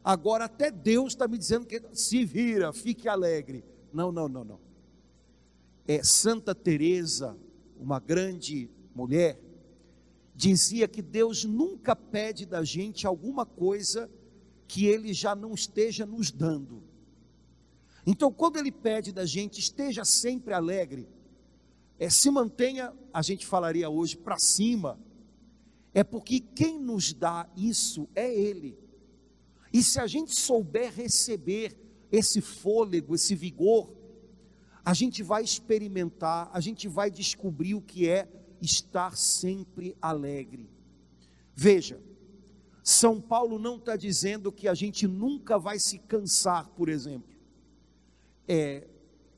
agora 0.05 0.45
até 0.45 0.71
Deus 0.71 1.15
está 1.15 1.27
me 1.27 1.39
dizendo 1.39 1.67
que 1.67 1.83
se 1.95 2.25
vira, 2.25 2.73
fique 2.73 3.09
alegre. 3.09 3.65
Não, 3.91 4.13
não, 4.13 4.29
não, 4.29 4.45
não. 4.45 4.61
É 5.89 6.03
Santa 6.03 6.55
Teresa, 6.55 7.35
uma 7.79 7.99
grande 7.99 8.71
mulher, 8.95 9.41
dizia 10.35 10.87
que 10.87 11.03
Deus 11.03 11.45
nunca 11.45 11.97
pede 11.97 12.45
da 12.45 12.63
gente 12.63 13.07
alguma 13.07 13.47
coisa 13.47 14.11
que 14.69 14.87
ele 14.87 15.13
já 15.13 15.35
não 15.35 15.55
esteja 15.55 16.05
nos 16.05 16.31
dando. 16.31 16.83
Então, 18.07 18.33
quando 18.33 18.57
ele 18.57 18.71
pede 18.71 19.13
da 19.13 19.25
gente, 19.25 19.59
esteja 19.59 20.05
sempre 20.05 20.55
alegre, 20.55 21.09
é, 21.99 22.11
se 22.11 22.31
mantenha, 22.31 22.93
a 23.13 23.23
gente 23.23 23.47
falaria 23.47 23.89
hoje, 23.89 24.17
para 24.17 24.39
cima, 24.39 24.99
é 25.95 26.05
porque 26.05 26.41
quem 26.41 26.79
nos 26.79 27.13
dá 27.15 27.49
isso 27.57 28.07
é 28.15 28.33
Ele. 28.33 28.79
E 29.73 29.83
se 29.83 29.99
a 29.99 30.07
gente 30.07 30.39
souber 30.39 30.93
receber 30.93 31.75
esse 32.13 32.41
fôlego, 32.41 33.15
esse 33.15 33.35
vigor, 33.35 33.91
a 34.87 34.95
gente 34.95 35.21
vai 35.21 35.43
experimentar, 35.43 36.49
a 36.53 36.61
gente 36.61 36.87
vai 36.87 37.11
descobrir 37.11 37.75
o 37.75 37.83
que 37.83 38.09
é 38.09 38.29
estar 38.63 39.17
sempre 39.17 39.97
alegre. 40.01 40.71
Veja, 41.57 42.01
São 42.85 43.21
Paulo 43.21 43.59
não 43.59 43.79
está 43.79 43.97
dizendo 43.97 44.53
que 44.53 44.69
a 44.69 44.75
gente 44.75 45.09
nunca 45.09 45.59
vai 45.59 45.81
se 45.81 45.99
cansar, 45.99 46.69
por 46.69 46.89
exemplo. 46.89 47.37
É, 48.47 48.87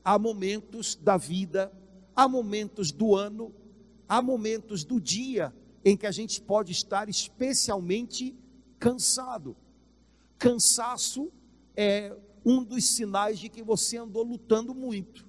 há 0.05 0.19
momentos 0.19 0.93
da 0.93 1.17
vida, 1.17 1.73
há 2.15 2.27
momentos 2.27 2.91
do 2.91 3.15
ano, 3.15 3.51
há 4.07 4.21
momentos 4.21 4.83
do 4.83 5.01
dia 5.01 5.51
em 5.83 5.97
que 5.97 6.05
a 6.05 6.11
gente 6.11 6.39
pode 6.39 6.71
estar 6.73 7.09
especialmente 7.09 8.37
cansado. 8.77 9.57
Cansaço 10.37 11.31
é 11.75 12.15
um 12.45 12.63
dos 12.63 12.85
sinais 12.85 13.39
de 13.39 13.49
que 13.49 13.63
você 13.63 13.97
andou 13.97 14.21
lutando 14.21 14.75
muito. 14.75 15.27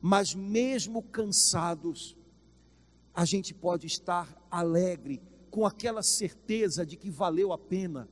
Mas 0.00 0.34
mesmo 0.34 1.02
cansados, 1.02 2.16
a 3.14 3.24
gente 3.24 3.52
pode 3.52 3.86
estar 3.86 4.34
alegre, 4.50 5.20
com 5.50 5.66
aquela 5.66 6.02
certeza 6.02 6.86
de 6.86 6.96
que 6.96 7.10
valeu 7.10 7.52
a 7.52 7.58
pena, 7.58 8.08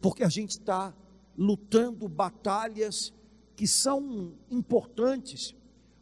porque 0.00 0.24
a 0.24 0.28
gente 0.28 0.50
está 0.50 0.94
lutando 1.38 2.08
batalhas 2.08 3.14
que 3.54 3.66
são 3.66 4.34
importantes, 4.50 5.54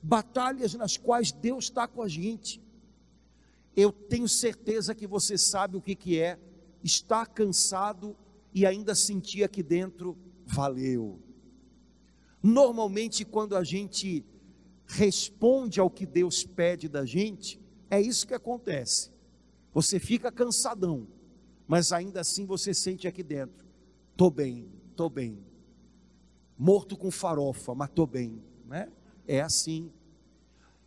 batalhas 0.02 0.74
nas 0.74 0.96
quais 0.96 1.30
Deus 1.30 1.64
está 1.64 1.86
com 1.86 2.02
a 2.02 2.08
gente. 2.08 2.60
Eu 3.76 3.92
tenho 3.92 4.28
certeza 4.28 4.94
que 4.94 5.06
você 5.06 5.36
sabe 5.36 5.76
o 5.76 5.82
que, 5.82 5.94
que 5.94 6.18
é 6.18 6.38
estar 6.82 7.26
cansado 7.26 8.16
e 8.52 8.66
ainda 8.66 8.94
sentir 8.94 9.44
aqui 9.44 9.62
dentro, 9.62 10.16
valeu. 10.46 11.20
Normalmente, 12.42 13.24
quando 13.24 13.54
a 13.54 13.62
gente 13.62 14.24
responde 14.90 15.78
ao 15.78 15.90
que 15.90 16.04
Deus 16.04 16.44
pede 16.44 16.88
da 16.88 17.04
gente, 17.04 17.60
é 17.88 18.00
isso 18.00 18.26
que 18.26 18.34
acontece. 18.34 19.10
Você 19.72 19.98
fica 19.98 20.32
cansadão, 20.32 21.06
mas 21.66 21.92
ainda 21.92 22.20
assim 22.20 22.44
você 22.44 22.74
sente 22.74 23.06
aqui 23.06 23.22
dentro: 23.22 23.64
estou 24.10 24.30
bem, 24.30 24.68
estou 24.90 25.08
bem. 25.08 25.38
Morto 26.58 26.96
com 26.96 27.10
farofa, 27.10 27.74
mas 27.74 27.88
estou 27.88 28.06
bem. 28.06 28.42
Né? 28.66 28.90
É 29.26 29.40
assim. 29.40 29.90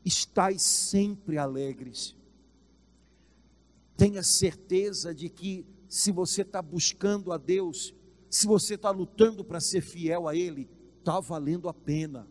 Estais 0.06 0.62
sempre 0.62 1.38
alegres. 1.38 2.16
Tenha 3.96 4.22
certeza 4.22 5.16
de 5.16 5.30
que 5.30 5.66
se 5.88 6.12
você 6.12 6.42
está 6.42 6.62
buscando 6.62 7.32
a 7.32 7.38
Deus, 7.38 7.94
se 8.30 8.46
você 8.46 8.76
está 8.76 8.92
lutando 8.92 9.46
para 9.46 9.62
ser 9.62 9.82
fiel 9.82 10.28
a 10.28 10.36
Ele, 10.36 10.70
está 11.00 11.20
valendo 11.22 11.70
a 11.70 11.74
pena. 11.74 12.28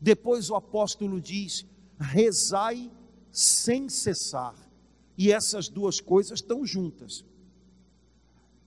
Depois 0.00 0.50
o 0.50 0.54
apóstolo 0.54 1.20
diz: 1.20 1.66
rezai 1.98 2.90
sem 3.30 3.88
cessar. 3.88 4.54
E 5.16 5.32
essas 5.32 5.68
duas 5.68 6.00
coisas 6.00 6.38
estão 6.38 6.64
juntas. 6.64 7.24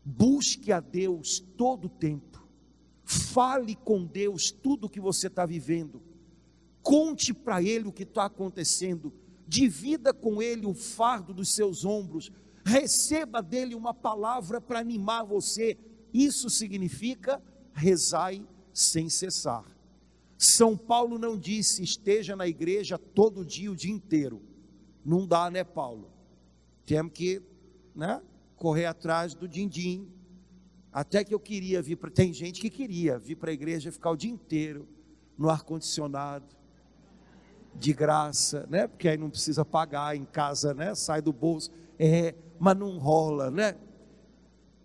Busque 0.03 0.71
a 0.71 0.79
Deus 0.79 1.39
todo 1.57 1.85
o 1.85 1.89
tempo. 1.89 2.45
Fale 3.03 3.75
com 3.75 4.05
Deus 4.05 4.51
tudo 4.51 4.85
o 4.85 4.89
que 4.89 4.99
você 4.99 5.27
está 5.27 5.45
vivendo. 5.45 6.01
Conte 6.81 7.33
para 7.33 7.61
Ele 7.61 7.87
o 7.87 7.91
que 7.91 8.03
está 8.03 8.25
acontecendo. 8.25 9.13
Divida 9.47 10.13
com 10.13 10.41
Ele 10.41 10.65
o 10.65 10.73
fardo 10.73 11.33
dos 11.33 11.53
seus 11.53 11.85
ombros. 11.85 12.31
Receba 12.65 13.41
dele 13.41 13.75
uma 13.75 13.93
palavra 13.93 14.59
para 14.59 14.79
animar 14.79 15.23
você. 15.23 15.77
Isso 16.13 16.49
significa 16.49 17.41
rezai 17.73 18.45
sem 18.73 19.09
cessar. 19.09 19.65
São 20.43 20.75
Paulo 20.75 21.19
não 21.19 21.37
disse 21.37 21.83
esteja 21.83 22.35
na 22.35 22.47
igreja 22.47 22.97
todo 22.97 23.45
dia, 23.45 23.71
o 23.71 23.75
dia 23.75 23.91
inteiro. 23.91 24.41
Não 25.05 25.27
dá, 25.27 25.51
né, 25.51 25.63
Paulo? 25.63 26.09
Temos 26.83 27.13
que 27.13 27.43
né, 27.93 28.19
correr 28.55 28.87
atrás 28.87 29.35
do 29.35 29.47
din-din. 29.47 30.09
Até 30.91 31.23
que 31.23 31.31
eu 31.31 31.39
queria 31.39 31.79
vir 31.79 31.95
para. 31.95 32.09
Tem 32.09 32.33
gente 32.33 32.59
que 32.59 32.71
queria 32.71 33.19
vir 33.19 33.35
para 33.35 33.51
a 33.51 33.53
igreja 33.53 33.89
e 33.89 33.91
ficar 33.91 34.09
o 34.09 34.17
dia 34.17 34.31
inteiro 34.31 34.87
no 35.37 35.47
ar-condicionado, 35.47 36.55
de 37.75 37.93
graça, 37.93 38.65
né? 38.67 38.87
Porque 38.87 39.07
aí 39.07 39.17
não 39.17 39.29
precisa 39.29 39.63
pagar 39.63 40.15
em 40.15 40.25
casa, 40.25 40.73
né? 40.73 40.95
Sai 40.95 41.21
do 41.21 41.31
bolso. 41.31 41.69
É, 41.99 42.33
mas 42.59 42.75
não 42.75 42.97
rola, 42.97 43.51
né? 43.51 43.77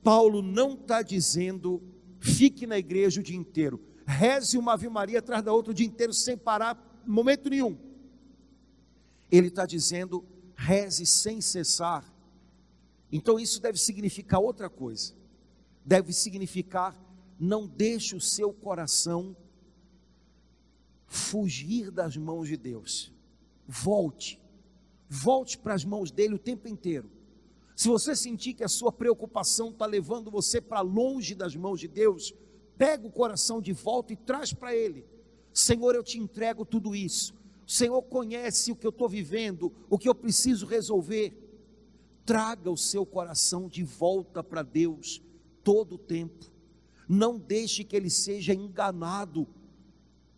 Paulo 0.05 0.43
não 0.43 0.75
está 0.75 1.01
dizendo 1.01 1.83
fique 2.21 2.67
na 2.67 2.77
igreja 2.77 3.23
o 3.23 3.25
dia 3.25 3.39
inteiro, 3.39 3.81
reze 4.07 4.57
uma 4.57 4.75
Ave 4.75 4.89
Maria 4.89 5.19
atrás 5.19 5.43
da 5.43 5.53
outra 5.53 5.73
o 5.73 5.75
dia 5.75 5.87
inteiro 5.87 6.15
sem 6.15 6.39
parar, 6.39 7.03
momento 7.05 7.51
nenhum. 7.51 7.77
Ele 9.31 9.49
está 9.49 9.67
dizendo 9.67 10.25
reze 10.55 11.05
sem 11.05 11.41
cessar. 11.41 12.05
Então 13.11 13.39
isso 13.39 13.61
deve 13.61 13.79
significar 13.79 14.41
outra 14.41 14.71
coisa. 14.71 15.15
Deve 15.85 16.13
significar 16.13 16.97
não 17.39 17.67
deixe 17.67 18.17
o 18.17 18.21
seu 18.21 18.53
coração 18.53 19.37
fugir 21.07 21.91
das 21.91 22.17
mãos 22.17 22.49
de 22.49 22.57
Deus. 22.57 23.13
Volte. 23.67 24.41
Volte 25.09 25.59
para 25.59 25.75
as 25.75 25.85
mãos 25.85 26.11
dele 26.11 26.35
o 26.35 26.39
tempo 26.39 26.67
inteiro. 26.69 27.11
Se 27.75 27.89
você 27.89 28.17
sentir 28.17 28.55
que 28.55 28.65
a 28.65 28.69
sua 28.69 28.91
preocupação 28.91 29.71
está 29.71 29.85
levando 29.85 30.31
você 30.31 30.61
para 30.61 30.81
longe 30.81 31.35
das 31.35 31.55
mãos 31.55 31.79
de 31.79 31.89
Deus, 31.89 32.33
pega 32.79 33.07
o 33.07 33.11
coração 33.11 33.61
de 33.61 33.73
volta 33.73 34.13
e 34.13 34.17
traz 34.17 34.53
para 34.53 34.75
Ele. 34.75 35.05
Senhor, 35.53 35.95
eu 35.95 36.03
te 36.03 36.19
entrego 36.19 36.65
tudo 36.65 36.95
isso. 36.95 37.35
O 37.67 37.71
Senhor 37.71 38.01
conhece 38.03 38.71
o 38.71 38.77
que 38.77 38.87
eu 38.87 38.91
estou 38.91 39.09
vivendo, 39.09 39.73
o 39.89 39.99
que 39.99 40.09
eu 40.09 40.15
preciso 40.15 40.67
resolver. 40.67 41.35
Traga 42.25 42.71
o 42.71 42.77
seu 42.77 43.07
coração 43.07 43.69
de 43.69 43.83
volta 43.83 44.43
para 44.43 44.63
Deus 44.63 45.23
todo 45.65 45.95
o 45.95 45.99
tempo. 45.99 46.51
Não 47.09 47.39
deixe 47.39 47.85
que 47.85 47.97
ele 47.97 48.11
seja 48.11 48.53
enganado 48.53 49.47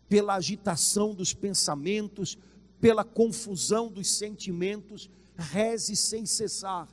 pela 0.07 0.35
agitação 0.35 1.13
dos 1.13 1.33
pensamentos, 1.33 2.37
pela 2.79 3.03
confusão 3.03 3.91
dos 3.91 4.09
sentimentos. 4.09 5.09
Reze 5.35 5.95
sem 5.95 6.25
cessar 6.25 6.87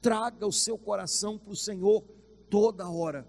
traga 0.00 0.46
o 0.46 0.52
seu 0.52 0.78
coração 0.78 1.38
para 1.38 1.52
o 1.52 1.56
Senhor 1.56 2.02
toda 2.48 2.88
hora. 2.88 3.28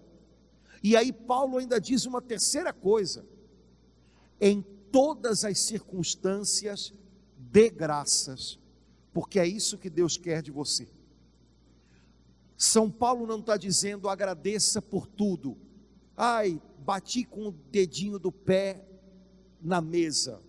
E 0.82 0.96
aí 0.96 1.12
Paulo 1.12 1.58
ainda 1.58 1.80
diz 1.80 2.06
uma 2.06 2.20
terceira 2.20 2.72
coisa: 2.72 3.24
em 4.40 4.62
todas 4.90 5.44
as 5.44 5.58
circunstâncias, 5.60 6.92
dê 7.36 7.70
graças, 7.70 8.58
porque 9.12 9.38
é 9.38 9.46
isso 9.46 9.78
que 9.78 9.88
Deus 9.88 10.16
quer 10.16 10.42
de 10.42 10.50
você. 10.50 10.88
São 12.56 12.90
Paulo 12.90 13.26
não 13.26 13.40
está 13.40 13.56
dizendo 13.56 14.08
agradeça 14.08 14.80
por 14.80 15.06
tudo. 15.06 15.56
Ai, 16.16 16.60
bati 16.78 17.24
com 17.24 17.48
o 17.48 17.52
dedinho 17.52 18.18
do 18.18 18.30
pé 18.30 18.86
na 19.60 19.80
mesa. 19.80 20.40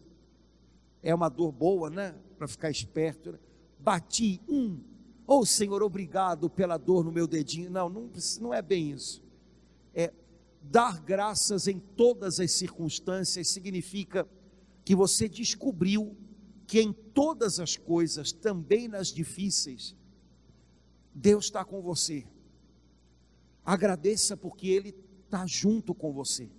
É 1.01 1.13
uma 1.13 1.29
dor 1.29 1.51
boa, 1.51 1.89
né? 1.89 2.15
Para 2.37 2.47
ficar 2.47 2.69
esperto. 2.69 3.31
Né? 3.31 3.39
Bati, 3.79 4.39
um, 4.47 4.79
Oh 5.25 5.45
Senhor, 5.45 5.81
obrigado 5.81 6.49
pela 6.49 6.77
dor 6.77 7.03
no 7.03 7.11
meu 7.11 7.25
dedinho. 7.25 7.69
Não, 7.69 7.89
não, 7.89 8.09
não 8.41 8.53
é 8.53 8.61
bem 8.61 8.91
isso. 8.91 9.22
Dar 10.63 11.01
graças 11.01 11.67
em 11.67 11.77
todas 11.77 12.39
as 12.39 12.51
circunstâncias 12.51 13.49
significa 13.49 14.27
que 14.85 14.95
você 14.95 15.27
descobriu 15.27 16.15
que 16.65 16.81
em 16.81 16.93
todas 16.93 17.59
as 17.59 17.75
coisas, 17.75 18.31
também 18.31 18.87
nas 18.87 19.09
difíceis, 19.09 19.95
Deus 21.13 21.45
está 21.45 21.63
com 21.63 21.81
você. 21.81 22.25
Agradeça 23.63 24.35
porque 24.35 24.67
Ele 24.67 24.95
está 25.25 25.45
junto 25.45 25.93
com 25.93 26.11
você. 26.11 26.49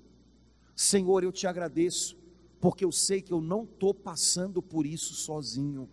Senhor, 0.77 1.25
eu 1.25 1.33
te 1.33 1.47
agradeço, 1.47 2.17
porque 2.61 2.85
eu 2.85 2.93
sei 2.93 3.23
que 3.23 3.33
eu 3.33 3.41
não 3.41 3.65
estou 3.65 3.95
passando 3.95 4.63
por 4.63 4.87
isso 4.87 5.15
sozinho. 5.15 5.89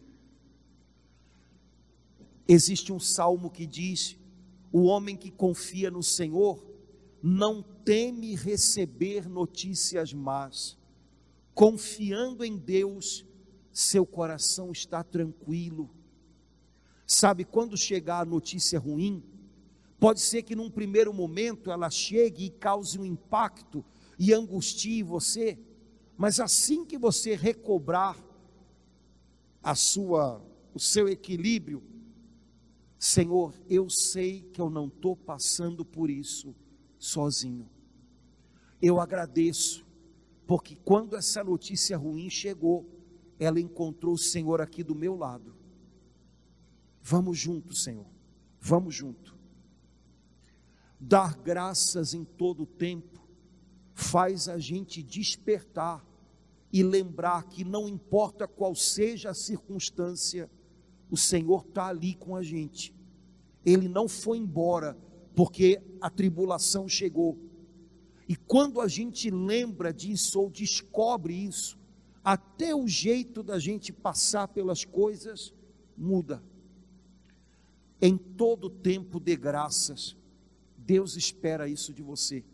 Existe 2.47 2.91
um 2.91 2.99
salmo 2.99 3.49
que 3.49 3.65
diz: 3.65 4.17
O 4.71 4.83
homem 4.83 5.15
que 5.15 5.31
confia 5.31 5.89
no 5.89 6.03
Senhor 6.03 6.70
não 7.21 7.61
teme 7.61 8.35
receber 8.35 9.27
notícias 9.29 10.13
más. 10.13 10.77
Confiando 11.53 12.43
em 12.43 12.57
Deus, 12.57 13.25
seu 13.71 14.05
coração 14.05 14.71
está 14.71 15.03
tranquilo. 15.03 15.89
Sabe, 17.05 17.43
quando 17.43 17.77
chegar 17.77 18.21
a 18.21 18.25
notícia 18.25 18.79
ruim, 18.79 19.23
Pode 20.01 20.19
ser 20.19 20.41
que 20.41 20.55
num 20.55 20.67
primeiro 20.67 21.13
momento 21.13 21.69
ela 21.69 21.87
chegue 21.87 22.45
e 22.45 22.49
cause 22.49 22.97
um 22.97 23.05
impacto 23.05 23.85
e 24.17 24.33
angustie 24.33 25.03
você, 25.03 25.59
mas 26.17 26.39
assim 26.39 26.83
que 26.83 26.97
você 26.97 27.35
recobrar 27.35 28.17
a 29.61 29.75
sua 29.75 30.43
o 30.73 30.79
seu 30.79 31.07
equilíbrio, 31.07 31.83
Senhor, 32.97 33.53
eu 33.69 33.91
sei 33.91 34.41
que 34.41 34.59
eu 34.59 34.71
não 34.71 34.87
estou 34.87 35.15
passando 35.15 35.85
por 35.85 36.09
isso 36.09 36.55
sozinho. 37.01 37.67
Eu 38.79 38.99
agradeço, 38.99 39.83
porque 40.45 40.75
quando 40.75 41.15
essa 41.15 41.43
notícia 41.43 41.97
ruim 41.97 42.29
chegou, 42.29 42.87
ela 43.39 43.59
encontrou 43.59 44.13
o 44.13 44.19
Senhor 44.19 44.61
aqui 44.61 44.83
do 44.83 44.93
meu 44.93 45.15
lado. 45.15 45.55
Vamos 47.01 47.39
junto, 47.39 47.73
Senhor, 47.75 48.05
vamos 48.59 48.93
junto. 48.93 49.35
Dar 50.99 51.35
graças 51.35 52.13
em 52.13 52.23
todo 52.23 52.63
o 52.63 52.67
tempo 52.67 53.19
faz 53.95 54.47
a 54.47 54.59
gente 54.59 55.01
despertar 55.01 56.05
e 56.71 56.83
lembrar 56.83 57.49
que 57.49 57.63
não 57.63 57.89
importa 57.89 58.47
qual 58.47 58.75
seja 58.75 59.31
a 59.31 59.33
circunstância, 59.33 60.49
o 61.09 61.17
Senhor 61.17 61.65
está 61.67 61.87
ali 61.87 62.13
com 62.13 62.35
a 62.35 62.43
gente. 62.43 62.95
Ele 63.65 63.87
não 63.87 64.07
foi 64.07 64.37
embora 64.37 64.95
porque 65.41 65.81
a 65.99 66.07
tribulação 66.07 66.87
chegou. 66.87 67.35
E 68.29 68.35
quando 68.35 68.79
a 68.79 68.87
gente 68.87 69.31
lembra 69.31 69.91
disso 69.91 70.39
ou 70.39 70.51
descobre 70.51 71.33
isso, 71.33 71.79
até 72.23 72.75
o 72.75 72.87
jeito 72.87 73.41
da 73.41 73.57
gente 73.57 73.91
passar 73.91 74.47
pelas 74.49 74.85
coisas 74.85 75.51
muda. 75.97 76.43
Em 77.99 78.15
todo 78.15 78.69
tempo 78.69 79.19
de 79.19 79.35
graças, 79.35 80.15
Deus 80.77 81.15
espera 81.15 81.67
isso 81.67 81.91
de 81.91 82.03
você. 82.03 82.45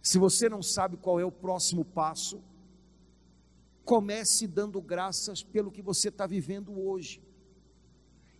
Se 0.00 0.20
você 0.20 0.48
não 0.48 0.62
sabe 0.62 0.96
qual 0.96 1.18
é 1.18 1.24
o 1.24 1.32
próximo 1.32 1.84
passo, 1.84 2.40
comece 3.84 4.46
dando 4.46 4.80
graças 4.80 5.42
pelo 5.42 5.72
que 5.72 5.82
você 5.82 6.10
está 6.10 6.28
vivendo 6.28 6.80
hoje. 6.80 7.20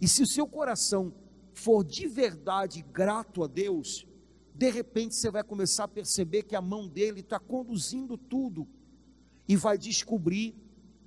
E 0.01 0.07
se 0.07 0.23
o 0.23 0.27
seu 0.29 0.47
coração 0.47 1.13
for 1.57 1.83
de 1.83 2.07
verdade 2.07 2.85
grato 2.93 3.43
a 3.43 3.47
Deus, 3.47 4.07
de 4.55 4.71
repente 4.71 5.15
você 5.15 5.31
vai 5.31 5.43
começar 5.43 5.85
a 5.85 5.89
perceber 5.89 6.43
que 6.43 6.55
a 6.55 6.61
mão 6.61 6.87
dele 6.87 7.21
está 7.21 7.41
conduzindo 7.41 8.19
tudo 8.19 8.69
e 9.49 9.57
vai 9.57 9.79
descobrir 9.79 10.55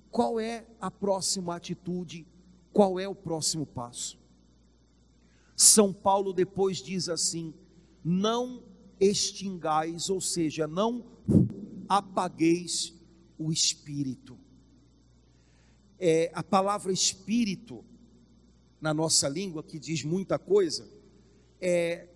qual 0.09 0.39
é 0.39 0.65
a 0.81 0.89
próxima 0.89 1.55
atitude, 1.55 2.25
qual 2.73 2.99
é 2.99 3.07
o 3.07 3.13
próximo 3.13 3.65
passo. 3.65 4.19
São 5.55 5.93
Paulo 5.93 6.33
depois 6.33 6.77
diz 6.77 7.09
assim: 7.09 7.53
não 8.03 8.63
extingais, 8.99 10.09
ou 10.09 10.19
seja, 10.19 10.67
não 10.67 11.05
apagueis 11.87 12.93
o 13.37 13.51
espírito. 13.51 14.37
É, 15.99 16.31
a 16.33 16.41
palavra 16.41 16.91
espírito 16.91 17.85
na 18.81 18.93
nossa 18.93 19.27
língua, 19.27 19.63
que 19.63 19.77
diz 19.77 20.03
muita 20.03 20.39
coisa, 20.39 20.89
é, 21.59 22.07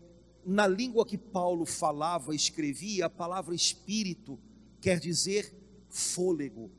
na 0.45 0.67
língua 0.67 1.05
que 1.05 1.17
Paulo 1.17 1.65
falava, 1.65 2.33
escrevia, 2.33 3.05
a 3.05 3.09
palavra 3.09 3.53
espírito 3.53 4.39
quer 4.79 4.99
dizer 4.99 5.53
fôlego. 5.89 6.71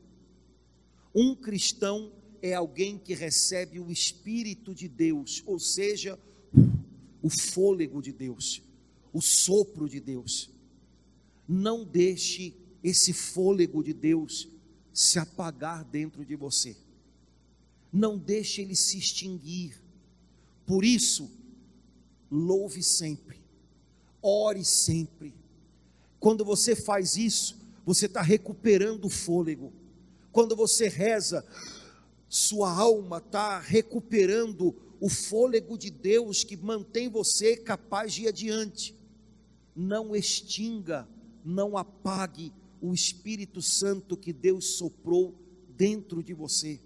Um 1.13 1.35
cristão 1.35 2.11
é 2.41 2.53
alguém 2.53 2.97
que 2.97 3.13
recebe 3.13 3.79
o 3.79 3.91
espírito 3.91 4.73
de 4.73 4.87
Deus, 4.87 5.43
ou 5.45 5.59
seja, 5.59 6.19
o 7.21 7.29
fôlego 7.29 8.01
de 8.01 8.11
Deus, 8.11 8.61
o 9.13 9.21
sopro 9.21 9.87
de 9.87 9.99
Deus. 9.99 10.49
Não 11.47 11.83
deixe 11.83 12.55
esse 12.83 13.13
fôlego 13.13 13.83
de 13.83 13.93
Deus 13.93 14.47
se 14.93 15.17
apagar 15.19 15.83
dentro 15.83 16.25
de 16.25 16.35
você 16.35 16.75
não 17.95 18.17
deixe 18.17 18.61
ele 18.61 18.75
se 18.75 18.97
extinguir. 18.97 19.81
Por 20.65 20.83
isso, 20.83 21.31
louve 22.29 22.83
sempre, 22.83 23.41
ore 24.21 24.65
sempre. 24.65 25.33
Quando 26.19 26.43
você 26.43 26.75
faz 26.75 27.15
isso, 27.15 27.57
você 27.85 28.07
está 28.07 28.21
recuperando 28.21 29.05
o 29.05 29.09
fôlego. 29.09 29.71
Quando 30.33 30.57
você 30.57 30.89
reza, 30.89 31.45
sua 32.27 32.69
alma 32.69 33.19
está 33.19 33.59
recuperando 33.59 34.75
o 34.99 35.07
fôlego 35.07 35.77
de 35.77 35.89
Deus 35.89 36.43
que 36.43 36.57
mantém 36.57 37.07
você 37.07 37.55
capaz 37.55 38.13
de 38.13 38.23
ir 38.23 38.27
adiante. 38.27 38.93
Não 39.73 40.13
extinga, 40.13 41.07
não 41.45 41.77
apague 41.77 42.51
o 42.81 42.93
Espírito 42.93 43.61
Santo 43.61 44.17
que 44.17 44.33
Deus 44.33 44.65
soprou 44.77 45.33
dentro 45.77 46.21
de 46.21 46.33
você. 46.33 46.81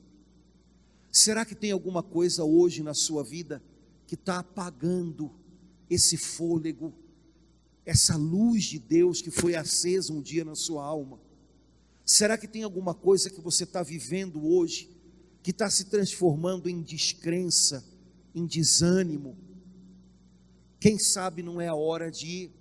Será 1.12 1.46
que 1.46 1.56
tem 1.56 1.72
alguma 1.72 2.04
coisa 2.04 2.44
hoje 2.44 2.84
na 2.84 2.94
sua 2.94 3.24
vida 3.24 3.62
que 4.06 4.16
está 4.16 4.40
apagando 4.40 5.32
esse 5.90 6.18
fôlego, 6.18 6.94
essa 7.86 8.16
luz 8.16 8.66
de 8.66 8.80
Deus 8.80 9.22
que 9.22 9.32
foi 9.32 9.56
acesa 9.56 10.14
um 10.14 10.22
dia 10.22 10.46
na 10.46 10.56
sua 10.56 10.84
alma? 10.84 11.20
Será 12.06 12.38
que 12.38 12.48
tem 12.48 12.64
alguma 12.64 12.94
coisa 12.94 13.30
que 13.30 13.42
você 13.42 13.64
está 13.64 13.82
vivendo 13.84 14.46
hoje 14.46 14.90
que 15.42 15.52
está 15.52 15.70
se 15.70 15.86
transformando 15.86 16.70
em 16.70 16.82
descrença, 16.82 17.84
em 18.34 18.46
desânimo? 18.46 19.38
Quem 20.80 20.98
sabe 20.98 21.42
não 21.42 21.60
é 21.60 21.68
a 21.68 21.76
hora 21.76 22.12
de 22.12 22.52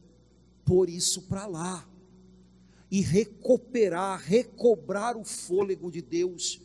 pôr 0.65 0.89
isso 0.89 1.23
para 1.23 1.47
lá 1.47 1.89
e 2.91 3.01
recuperar, 3.01 4.21
recobrar 4.21 5.17
o 5.17 5.25
fôlego 5.25 5.91
de 5.91 6.01
Deus 6.01 6.61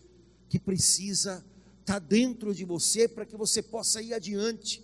que 0.49 0.57
precisa 0.57 1.43
está 1.83 1.99
dentro 1.99 2.55
de 2.55 2.63
você 2.63 3.07
para 3.09 3.25
que 3.25 3.35
você 3.35 3.61
possa 3.61 4.01
ir 4.01 4.13
adiante. 4.13 4.81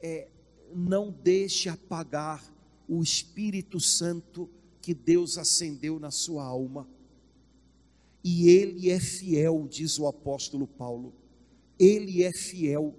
É, 0.00 0.28
não 0.74 1.10
deixe 1.10 1.68
apagar 1.68 2.44
o 2.86 3.02
Espírito 3.02 3.80
Santo 3.80 4.48
que 4.80 4.92
Deus 4.92 5.38
acendeu 5.38 5.98
na 5.98 6.10
sua 6.10 6.44
alma. 6.44 6.86
E 8.22 8.48
Ele 8.48 8.90
é 8.90 9.00
fiel, 9.00 9.66
diz 9.68 9.98
o 9.98 10.06
apóstolo 10.06 10.66
Paulo. 10.66 11.14
Ele 11.78 12.22
é 12.22 12.32
fiel 12.32 12.94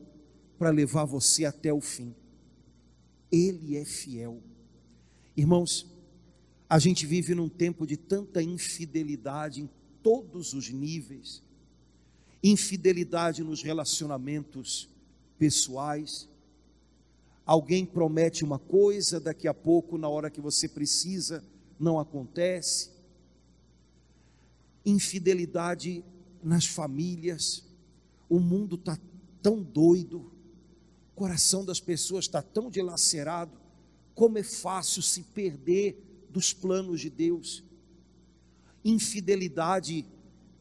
para 0.57 0.71
levar 0.71 1.05
você 1.05 1.45
até 1.45 1.71
o 1.71 1.79
fim. 1.79 2.15
Ele 3.31 3.77
é 3.77 3.85
fiel. 3.85 4.41
Irmãos, 5.37 5.87
a 6.67 6.79
gente 6.79 7.05
vive 7.05 7.35
num 7.35 7.49
tempo 7.49 7.85
de 7.85 7.95
tanta 7.95 8.41
infidelidade 8.41 9.61
em 9.61 9.69
todos 10.01 10.53
os 10.53 10.69
níveis 10.69 11.43
infidelidade 12.43 13.41
nos 13.41 13.63
relacionamentos 13.63 14.89
pessoais. 15.39 16.27
Alguém 17.45 17.85
promete 17.85 18.43
uma 18.43 18.59
coisa, 18.59 19.19
daqui 19.19 19.47
a 19.47 19.53
pouco, 19.53 19.97
na 19.97 20.09
hora 20.09 20.29
que 20.29 20.41
você 20.41 20.67
precisa, 20.67 21.43
não 21.79 21.97
acontece. 21.97 22.91
Infidelidade 24.85 26.03
nas 26.43 26.65
famílias. 26.65 27.63
O 28.29 28.39
mundo 28.39 28.75
está 28.75 28.99
tão 29.41 29.61
doido, 29.61 30.31
o 31.11 31.15
coração 31.15 31.63
das 31.63 31.79
pessoas 31.79 32.25
está 32.25 32.41
tão 32.41 32.69
dilacerado. 32.69 33.57
Como 34.13 34.37
é 34.37 34.43
fácil 34.43 35.01
se 35.01 35.23
perder 35.23 36.27
dos 36.29 36.51
planos 36.51 36.99
de 36.99 37.09
Deus. 37.09 37.63
Infidelidade 38.83 40.05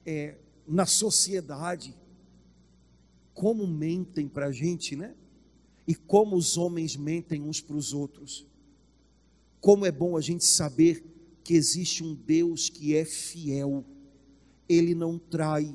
é, 0.05 0.37
na 0.67 0.87
sociedade, 0.87 1.95
como 3.35 3.67
mentem 3.67 4.29
para 4.29 4.47
a 4.47 4.53
gente, 4.53 4.95
né? 4.95 5.15
E 5.87 5.95
como 5.95 6.37
os 6.37 6.57
homens 6.57 6.97
mentem 6.97 7.43
uns 7.43 7.61
para 7.61 7.77
os 7.77 7.93
outros. 7.93 8.47
Como 9.61 9.85
é 9.87 9.93
bom 9.93 10.17
a 10.17 10.21
gente 10.21 10.45
saber 10.45 11.05
que 11.43 11.55
existe 11.55 12.05
um 12.05 12.15
Deus 12.15 12.69
que 12.69 12.95
é 12.95 13.05
fiel, 13.05 13.85
ele 14.69 14.95
não 14.95 15.19
trai, 15.19 15.75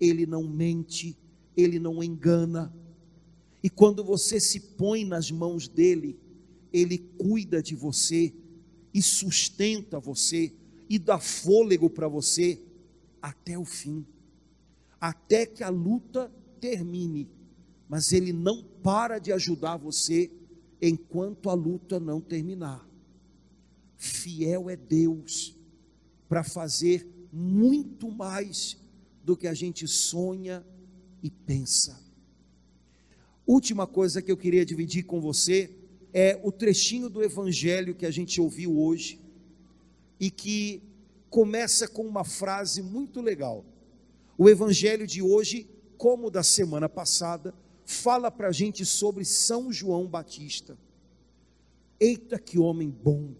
ele 0.00 0.26
não 0.26 0.42
mente, 0.42 1.16
ele 1.56 1.78
não 1.78 2.02
engana. 2.02 2.74
E 3.62 3.70
quando 3.70 4.02
você 4.02 4.40
se 4.40 4.60
põe 4.60 5.04
nas 5.04 5.30
mãos 5.30 5.68
dele, 5.68 6.18
ele 6.72 6.98
cuida 6.98 7.62
de 7.62 7.76
você 7.76 8.34
e 8.92 9.00
sustenta 9.00 10.00
você 10.00 10.52
e 10.88 10.98
dá 10.98 11.18
fôlego 11.18 11.88
para 11.88 12.08
você 12.08 12.60
até 13.22 13.56
o 13.56 13.64
fim 13.64 14.04
até 15.08 15.44
que 15.44 15.62
a 15.62 15.68
luta 15.68 16.32
termine. 16.58 17.28
Mas 17.86 18.10
ele 18.10 18.32
não 18.32 18.64
para 18.82 19.18
de 19.18 19.32
ajudar 19.32 19.76
você 19.76 20.30
enquanto 20.80 21.50
a 21.50 21.52
luta 21.52 22.00
não 22.00 22.22
terminar. 22.22 22.88
Fiel 23.98 24.70
é 24.70 24.76
Deus 24.76 25.54
para 26.26 26.42
fazer 26.42 27.06
muito 27.30 28.10
mais 28.10 28.78
do 29.22 29.36
que 29.36 29.46
a 29.46 29.52
gente 29.52 29.86
sonha 29.86 30.64
e 31.22 31.30
pensa. 31.30 32.02
Última 33.46 33.86
coisa 33.86 34.22
que 34.22 34.32
eu 34.32 34.38
queria 34.38 34.64
dividir 34.64 35.04
com 35.04 35.20
você 35.20 35.70
é 36.14 36.40
o 36.42 36.50
trechinho 36.50 37.10
do 37.10 37.22
evangelho 37.22 37.94
que 37.94 38.06
a 38.06 38.10
gente 38.10 38.40
ouviu 38.40 38.78
hoje 38.78 39.20
e 40.18 40.30
que 40.30 40.82
começa 41.28 41.86
com 41.86 42.06
uma 42.06 42.24
frase 42.24 42.82
muito 42.82 43.20
legal. 43.20 43.66
O 44.36 44.48
evangelho 44.48 45.06
de 45.06 45.22
hoje, 45.22 45.68
como 45.96 46.30
da 46.30 46.42
semana 46.42 46.88
passada, 46.88 47.54
fala 47.84 48.30
para 48.30 48.48
a 48.48 48.52
gente 48.52 48.84
sobre 48.84 49.24
São 49.24 49.72
João 49.72 50.06
Batista. 50.06 50.76
Eita, 52.00 52.38
que 52.38 52.58
homem 52.58 52.90
bom! 52.90 53.32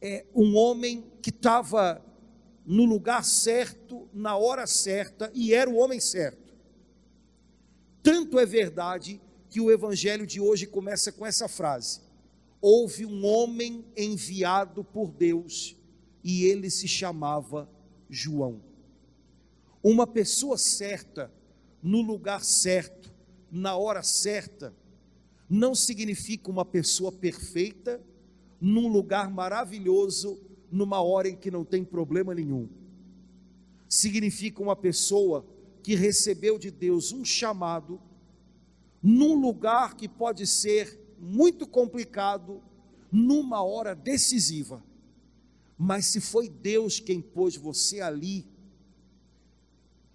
É 0.00 0.26
um 0.34 0.56
homem 0.56 1.04
que 1.22 1.30
estava 1.30 2.04
no 2.64 2.84
lugar 2.84 3.24
certo, 3.24 4.08
na 4.12 4.36
hora 4.36 4.66
certa, 4.66 5.30
e 5.34 5.54
era 5.54 5.70
o 5.70 5.76
homem 5.76 6.00
certo. 6.00 6.54
Tanto 8.02 8.38
é 8.38 8.46
verdade 8.46 9.20
que 9.48 9.60
o 9.60 9.70
evangelho 9.70 10.26
de 10.26 10.40
hoje 10.40 10.66
começa 10.66 11.12
com 11.12 11.24
essa 11.24 11.48
frase: 11.48 12.00
Houve 12.60 13.06
um 13.06 13.24
homem 13.24 13.84
enviado 13.96 14.82
por 14.82 15.10
Deus, 15.10 15.76
e 16.22 16.44
ele 16.44 16.68
se 16.68 16.88
chamava 16.88 17.68
João. 18.10 18.67
Uma 19.82 20.06
pessoa 20.06 20.58
certa, 20.58 21.32
no 21.82 22.00
lugar 22.00 22.42
certo, 22.44 23.12
na 23.50 23.76
hora 23.76 24.02
certa, 24.02 24.74
não 25.48 25.74
significa 25.74 26.50
uma 26.50 26.64
pessoa 26.64 27.10
perfeita, 27.10 28.00
num 28.60 28.88
lugar 28.88 29.30
maravilhoso, 29.30 30.40
numa 30.70 31.00
hora 31.00 31.28
em 31.28 31.36
que 31.36 31.50
não 31.50 31.64
tem 31.64 31.84
problema 31.84 32.34
nenhum. 32.34 32.68
Significa 33.88 34.62
uma 34.62 34.76
pessoa 34.76 35.46
que 35.82 35.94
recebeu 35.94 36.58
de 36.58 36.70
Deus 36.70 37.12
um 37.12 37.24
chamado, 37.24 38.00
num 39.02 39.34
lugar 39.40 39.94
que 39.94 40.08
pode 40.08 40.46
ser 40.46 40.98
muito 41.18 41.66
complicado, 41.66 42.60
numa 43.10 43.62
hora 43.62 43.94
decisiva. 43.94 44.84
Mas 45.78 46.06
se 46.06 46.20
foi 46.20 46.48
Deus 46.48 47.00
quem 47.00 47.20
pôs 47.20 47.56
você 47.56 48.00
ali, 48.00 48.44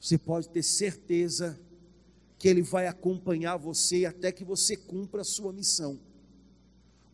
você 0.03 0.17
pode 0.17 0.49
ter 0.49 0.63
certeza 0.63 1.57
que 2.37 2.49
Ele 2.49 2.61
vai 2.61 2.87
acompanhar 2.87 3.55
você 3.55 4.03
até 4.03 4.33
que 4.33 4.43
você 4.43 4.75
cumpra 4.75 5.21
a 5.21 5.23
sua 5.23 5.53
missão. 5.53 5.97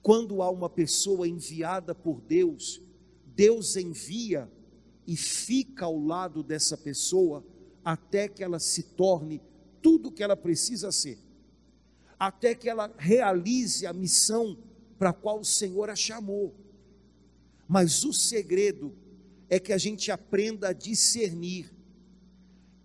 Quando 0.01 0.41
há 0.41 0.49
uma 0.49 0.67
pessoa 0.67 1.27
enviada 1.27 1.93
por 1.93 2.19
Deus, 2.19 2.81
Deus 3.27 3.75
envia 3.75 4.51
e 5.05 5.15
fica 5.15 5.85
ao 5.85 5.99
lado 5.99 6.41
dessa 6.41 6.75
pessoa 6.75 7.45
até 7.85 8.27
que 8.27 8.43
ela 8.43 8.57
se 8.57 8.81
torne 8.81 9.39
tudo 9.83 10.09
o 10.09 10.11
que 10.11 10.23
ela 10.23 10.35
precisa 10.35 10.91
ser, 10.91 11.19
até 12.17 12.55
que 12.55 12.67
ela 12.67 12.91
realize 12.97 13.85
a 13.85 13.93
missão 13.93 14.57
para 14.97 15.11
a 15.11 15.13
qual 15.13 15.41
o 15.41 15.45
Senhor 15.45 15.91
a 15.91 15.95
chamou. 15.95 16.55
Mas 17.67 18.03
o 18.03 18.11
segredo 18.11 18.95
é 19.47 19.59
que 19.59 19.73
a 19.73 19.77
gente 19.77 20.09
aprenda 20.09 20.69
a 20.69 20.73
discernir 20.73 21.77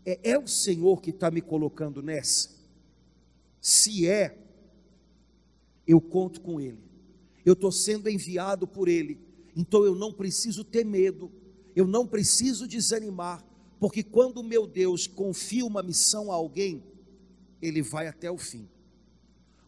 é, 0.04 0.30
é 0.30 0.38
o 0.38 0.46
Senhor 0.46 1.00
que 1.00 1.10
está 1.10 1.30
me 1.30 1.40
colocando 1.40 2.02
nessa? 2.02 2.50
Se 3.60 4.06
é, 4.06 4.38
eu 5.86 6.00
conto 6.00 6.40
com 6.40 6.60
Ele. 6.60 6.82
Eu 7.44 7.54
estou 7.54 7.72
sendo 7.72 8.08
enviado 8.08 8.66
por 8.66 8.88
Ele. 8.88 9.18
Então 9.56 9.84
eu 9.84 9.94
não 9.94 10.12
preciso 10.12 10.64
ter 10.64 10.84
medo, 10.84 11.30
eu 11.76 11.86
não 11.86 12.06
preciso 12.06 12.66
desanimar, 12.66 13.44
porque 13.78 14.02
quando 14.02 14.38
o 14.38 14.44
meu 14.44 14.66
Deus 14.66 15.06
confia 15.06 15.64
uma 15.64 15.82
missão 15.82 16.30
a 16.30 16.34
alguém, 16.34 16.82
Ele 17.62 17.82
vai 17.82 18.08
até 18.08 18.30
o 18.30 18.38
fim. 18.38 18.68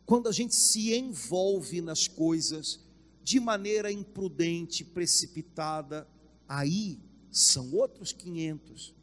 Quando 0.05 0.29
a 0.29 0.33
gente 0.33 0.55
se 0.55 0.95
envolve 0.95 1.81
nas 1.81 2.07
coisas 2.07 2.81
de 3.23 3.41
maneira 3.41 3.91
imprudente, 3.91 4.85
precipitada, 4.85 6.07
aí 6.49 7.01
são 7.31 7.73
outros 7.75 8.13
500 8.13 8.95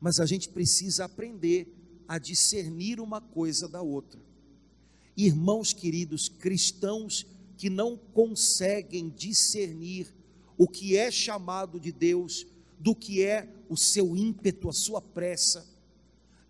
mas 0.00 0.20
a 0.20 0.26
gente 0.26 0.48
precisa 0.48 1.04
aprender 1.04 1.74
a 2.06 2.18
discernir 2.18 3.00
uma 3.00 3.20
coisa 3.20 3.68
da 3.68 3.82
outra. 3.82 4.20
Irmãos 5.16 5.72
queridos, 5.72 6.28
cristãos 6.28 7.26
que 7.56 7.68
não 7.68 7.96
conseguem 7.96 9.08
discernir 9.10 10.14
o 10.56 10.68
que 10.68 10.96
é 10.96 11.10
chamado 11.10 11.80
de 11.80 11.90
Deus 11.90 12.46
do 12.78 12.94
que 12.94 13.24
é 13.24 13.48
o 13.68 13.76
seu 13.76 14.16
ímpeto, 14.16 14.68
a 14.68 14.72
sua 14.72 15.00
pressa. 15.02 15.66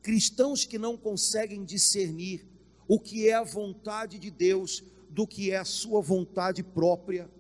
Cristãos 0.03 0.65
que 0.65 0.79
não 0.79 0.97
conseguem 0.97 1.65
discernir 1.65 2.47
o 2.87 3.01
que 3.01 3.29
é 3.29 3.35
a 3.35 3.43
vontade 3.43 4.19
de 4.19 4.31
Deus 4.31 4.85
do 5.11 5.27
que 5.27 5.51
é 5.51 5.57
a 5.57 5.65
sua 5.65 6.03
vontade 6.03 6.63
própria, 6.63 7.31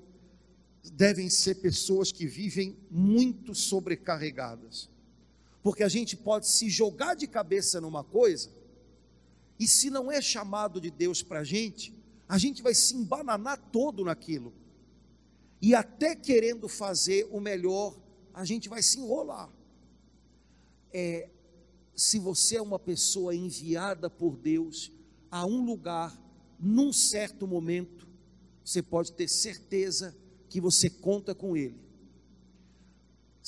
devem 0.93 1.29
ser 1.29 1.57
pessoas 1.57 2.11
que 2.11 2.27
vivem 2.27 2.77
muito 2.91 3.55
sobrecarregadas 3.55 4.89
porque 5.63 5.83
a 5.83 5.89
gente 5.89 6.17
pode 6.17 6.47
se 6.49 6.69
jogar 6.69 7.15
de 7.15 7.27
cabeça 7.27 7.81
numa 7.81 8.05
coisa, 8.05 8.51
e 9.59 9.67
se 9.67 9.91
não 9.91 10.11
é 10.11 10.21
chamado 10.23 10.81
de 10.81 10.91
Deus 10.91 11.23
para 11.23 11.41
a 11.41 11.45
gente, 11.45 11.95
a 12.29 12.39
gente 12.39 12.63
vai 12.63 12.75
se 12.75 12.95
embananar 12.95 13.59
todo 13.73 14.05
naquilo, 14.05 14.53
e 15.61 15.75
até 15.75 16.15
querendo 16.15 16.69
fazer 16.69 17.29
o 17.31 17.41
melhor, 17.41 17.99
a 18.33 18.45
gente 18.45 18.69
vai 18.69 18.83
se 18.83 19.01
enrolar. 19.01 19.51
É, 20.93 21.29
se 21.95 22.19
você 22.19 22.57
é 22.57 22.63
uma 22.63 22.79
pessoa 22.79 23.35
enviada 23.35 24.09
por 24.09 24.37
Deus 24.37 24.93
a 25.31 25.45
um 25.45 25.65
lugar, 25.65 26.17
num 26.59 26.93
certo 26.93 27.47
momento, 27.47 28.09
você 28.65 28.83
pode 28.83 29.13
ter 29.13 29.29
certeza 29.29 30.17
que 30.49 30.61
você 30.61 30.89
conta 30.89 31.35
com 31.35 31.57
Ele. 31.57 31.88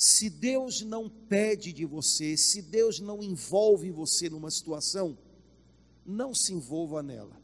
Se 0.01 0.31
Deus 0.31 0.81
não 0.81 1.07
pede 1.07 1.71
de 1.71 1.85
você, 1.85 2.35
se 2.35 2.59
Deus 2.59 2.99
não 2.99 3.21
envolve 3.21 3.91
você 3.91 4.31
numa 4.31 4.49
situação, 4.49 5.15
não 6.03 6.33
se 6.33 6.53
envolva 6.53 7.03
nela. 7.03 7.39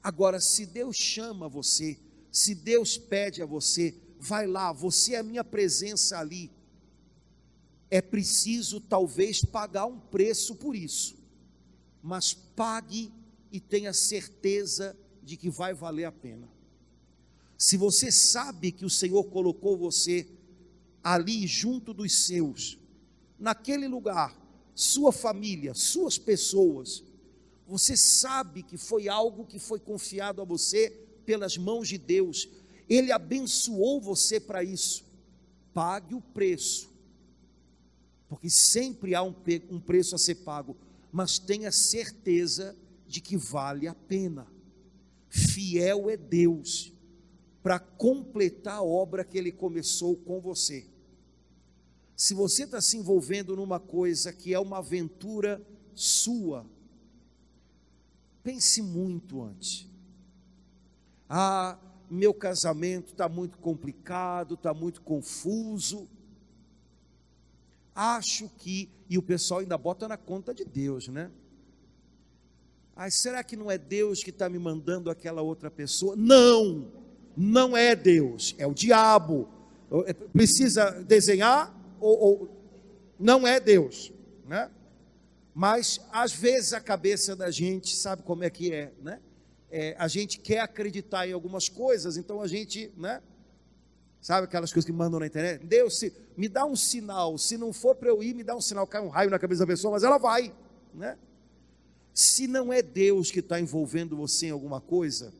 Agora, 0.00 0.38
se 0.38 0.64
Deus 0.64 0.94
chama 0.94 1.48
você, 1.48 1.98
se 2.30 2.54
Deus 2.54 2.96
pede 2.96 3.42
a 3.42 3.46
você, 3.46 4.00
vai 4.16 4.46
lá, 4.46 4.72
você 4.72 5.14
é 5.14 5.18
a 5.18 5.24
minha 5.24 5.42
presença 5.42 6.20
ali. 6.20 6.52
É 7.90 8.00
preciso 8.00 8.80
talvez 8.80 9.44
pagar 9.44 9.86
um 9.86 9.98
preço 9.98 10.54
por 10.54 10.76
isso, 10.76 11.18
mas 12.00 12.32
pague 12.32 13.12
e 13.50 13.58
tenha 13.58 13.92
certeza 13.92 14.96
de 15.20 15.36
que 15.36 15.50
vai 15.50 15.74
valer 15.74 16.04
a 16.04 16.12
pena. 16.12 16.48
Se 17.58 17.76
você 17.76 18.12
sabe 18.12 18.70
que 18.70 18.84
o 18.84 18.90
Senhor 18.90 19.24
colocou 19.24 19.76
você 19.76 20.28
ali 21.02 21.46
junto 21.46 21.92
dos 21.94 22.24
seus, 22.24 22.78
naquele 23.38 23.88
lugar, 23.88 24.38
sua 24.74 25.12
família, 25.12 25.74
suas 25.74 26.18
pessoas, 26.18 27.02
você 27.66 27.96
sabe 27.96 28.62
que 28.62 28.76
foi 28.76 29.08
algo 29.08 29.46
que 29.46 29.58
foi 29.58 29.78
confiado 29.78 30.42
a 30.42 30.44
você 30.44 30.90
pelas 31.24 31.56
mãos 31.56 31.88
de 31.88 31.96
Deus, 31.96 32.48
Ele 32.88 33.12
abençoou 33.12 34.00
você 34.00 34.40
para 34.40 34.64
isso. 34.64 35.04
Pague 35.72 36.14
o 36.14 36.20
preço, 36.20 36.90
porque 38.28 38.50
sempre 38.50 39.14
há 39.14 39.22
um, 39.22 39.34
um 39.70 39.78
preço 39.78 40.16
a 40.16 40.18
ser 40.18 40.36
pago, 40.36 40.76
mas 41.12 41.38
tenha 41.38 41.70
certeza 41.70 42.76
de 43.06 43.20
que 43.20 43.36
vale 43.36 43.86
a 43.86 43.94
pena. 43.94 44.46
Fiel 45.28 46.10
é 46.10 46.16
Deus 46.16 46.92
para 47.62 47.78
completar 47.78 48.78
a 48.78 48.82
obra 48.82 49.24
que 49.24 49.38
Ele 49.38 49.52
começou 49.52 50.16
com 50.16 50.40
você. 50.40 50.89
Se 52.20 52.34
você 52.34 52.64
está 52.64 52.82
se 52.82 52.98
envolvendo 52.98 53.56
numa 53.56 53.80
coisa 53.80 54.30
que 54.30 54.52
é 54.52 54.60
uma 54.60 54.76
aventura 54.76 55.58
sua, 55.94 56.66
pense 58.42 58.82
muito 58.82 59.40
antes. 59.40 59.88
Ah, 61.26 61.78
meu 62.10 62.34
casamento 62.34 63.12
está 63.12 63.26
muito 63.26 63.56
complicado, 63.56 64.52
está 64.52 64.74
muito 64.74 65.00
confuso. 65.00 66.06
Acho 67.94 68.50
que, 68.50 68.90
e 69.08 69.16
o 69.16 69.22
pessoal 69.22 69.60
ainda 69.60 69.78
bota 69.78 70.06
na 70.06 70.18
conta 70.18 70.52
de 70.52 70.66
Deus, 70.66 71.08
né? 71.08 71.30
Ah, 72.94 73.10
será 73.10 73.42
que 73.42 73.56
não 73.56 73.70
é 73.70 73.78
Deus 73.78 74.22
que 74.22 74.28
está 74.28 74.46
me 74.46 74.58
mandando 74.58 75.08
aquela 75.08 75.40
outra 75.40 75.70
pessoa? 75.70 76.14
Não, 76.16 76.92
não 77.34 77.74
é 77.74 77.96
Deus, 77.96 78.54
é 78.58 78.66
o 78.66 78.74
diabo. 78.74 79.48
É, 80.06 80.12
precisa 80.12 80.90
desenhar? 81.02 81.79
Ou, 82.00 82.18
ou 82.18 82.60
não 83.18 83.46
é 83.46 83.60
Deus, 83.60 84.12
né? 84.46 84.70
Mas 85.54 86.00
às 86.10 86.32
vezes 86.32 86.72
a 86.72 86.80
cabeça 86.80 87.36
da 87.36 87.50
gente 87.50 87.94
sabe 87.94 88.22
como 88.22 88.44
é 88.44 88.50
que 88.50 88.72
é, 88.72 88.92
né? 89.02 89.20
É, 89.70 89.94
a 89.98 90.08
gente 90.08 90.38
quer 90.38 90.60
acreditar 90.60 91.28
em 91.28 91.32
algumas 91.32 91.68
coisas, 91.68 92.16
então 92.16 92.40
a 92.40 92.48
gente, 92.48 92.92
né? 92.96 93.22
Sabe 94.20 94.44
aquelas 94.44 94.72
coisas 94.72 94.84
que 94.84 94.92
mandam 94.92 95.20
na 95.20 95.26
internet? 95.26 95.64
Deus, 95.64 95.98
se, 95.98 96.12
me 96.36 96.48
dá 96.48 96.66
um 96.66 96.76
sinal. 96.76 97.38
Se 97.38 97.56
não 97.56 97.72
for 97.72 97.94
para 97.94 98.08
eu 98.08 98.22
ir, 98.22 98.34
me 98.34 98.44
dá 98.44 98.54
um 98.54 98.60
sinal. 98.60 98.86
Cai 98.86 99.00
um 99.00 99.08
raio 99.08 99.30
na 99.30 99.38
cabeça 99.38 99.60
da 99.60 99.66
pessoa, 99.66 99.92
mas 99.92 100.02
ela 100.02 100.18
vai, 100.18 100.52
né? 100.92 101.16
Se 102.12 102.46
não 102.46 102.72
é 102.72 102.82
Deus 102.82 103.30
que 103.30 103.40
está 103.40 103.60
envolvendo 103.60 104.16
você 104.16 104.46
em 104.46 104.50
alguma 104.50 104.80
coisa, 104.80 105.32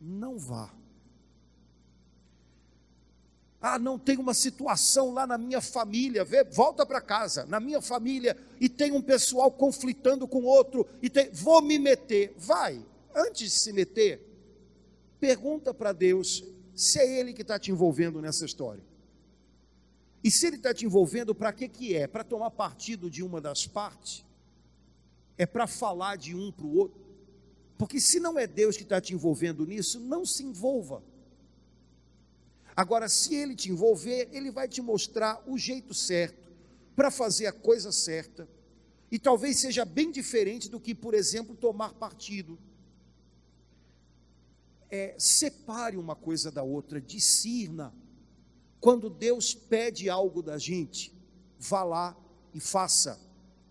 não 0.00 0.38
vá. 0.38 0.74
Ah, 3.66 3.78
não 3.78 3.98
tem 3.98 4.18
uma 4.18 4.34
situação 4.34 5.10
lá 5.10 5.26
na 5.26 5.38
minha 5.38 5.58
família, 5.58 6.22
vê, 6.22 6.44
volta 6.44 6.84
para 6.84 7.00
casa, 7.00 7.46
na 7.46 7.58
minha 7.58 7.80
família, 7.80 8.36
e 8.60 8.68
tem 8.68 8.92
um 8.92 9.00
pessoal 9.00 9.50
conflitando 9.50 10.28
com 10.28 10.42
outro, 10.44 10.86
e 11.00 11.08
tem, 11.08 11.30
vou 11.30 11.62
me 11.62 11.78
meter. 11.78 12.34
Vai, 12.36 12.84
antes 13.14 13.50
de 13.50 13.58
se 13.58 13.72
meter, 13.72 14.20
pergunta 15.18 15.72
para 15.72 15.92
Deus 15.92 16.44
se 16.74 16.98
é 16.98 17.18
Ele 17.18 17.32
que 17.32 17.40
está 17.40 17.58
te 17.58 17.70
envolvendo 17.70 18.20
nessa 18.20 18.44
história. 18.44 18.84
E 20.22 20.30
se 20.30 20.46
Ele 20.46 20.56
está 20.56 20.74
te 20.74 20.84
envolvendo, 20.84 21.34
para 21.34 21.50
que 21.50 21.66
que 21.66 21.96
é? 21.96 22.06
Para 22.06 22.22
tomar 22.22 22.50
partido 22.50 23.08
de 23.08 23.22
uma 23.22 23.40
das 23.40 23.66
partes? 23.66 24.26
É 25.38 25.46
para 25.46 25.66
falar 25.66 26.16
de 26.16 26.34
um 26.34 26.52
para 26.52 26.66
o 26.66 26.76
outro? 26.76 27.00
Porque 27.78 27.98
se 27.98 28.20
não 28.20 28.38
é 28.38 28.46
Deus 28.46 28.76
que 28.76 28.82
está 28.82 29.00
te 29.00 29.14
envolvendo 29.14 29.64
nisso, 29.64 29.98
não 29.98 30.26
se 30.26 30.44
envolva. 30.44 31.02
Agora, 32.76 33.08
se 33.08 33.34
ele 33.34 33.54
te 33.54 33.70
envolver, 33.70 34.28
ele 34.32 34.50
vai 34.50 34.66
te 34.66 34.82
mostrar 34.82 35.42
o 35.46 35.56
jeito 35.56 35.94
certo 35.94 36.52
para 36.96 37.10
fazer 37.10 37.46
a 37.46 37.52
coisa 37.52 37.92
certa. 37.92 38.48
E 39.10 39.18
talvez 39.18 39.58
seja 39.58 39.84
bem 39.84 40.10
diferente 40.10 40.68
do 40.68 40.80
que, 40.80 40.94
por 40.94 41.14
exemplo, 41.14 41.54
tomar 41.54 41.94
partido. 41.94 42.58
É, 44.90 45.14
separe 45.18 45.96
uma 45.96 46.16
coisa 46.16 46.50
da 46.50 46.62
outra, 46.62 47.00
discirna. 47.00 47.94
Quando 48.80 49.08
Deus 49.08 49.54
pede 49.54 50.10
algo 50.10 50.42
da 50.42 50.58
gente, 50.58 51.14
vá 51.58 51.84
lá 51.84 52.16
e 52.52 52.60
faça, 52.60 53.20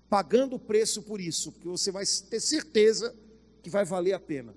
pagando 0.10 0.56
o 0.56 0.60
preço 0.60 1.04
por 1.04 1.20
isso, 1.20 1.52
porque 1.52 1.68
você 1.68 1.92
vai 1.92 2.06
ter 2.30 2.40
certeza 2.40 3.16
que 3.62 3.70
vai 3.70 3.86
valer 3.86 4.14
a 4.14 4.20
pena. 4.20 4.56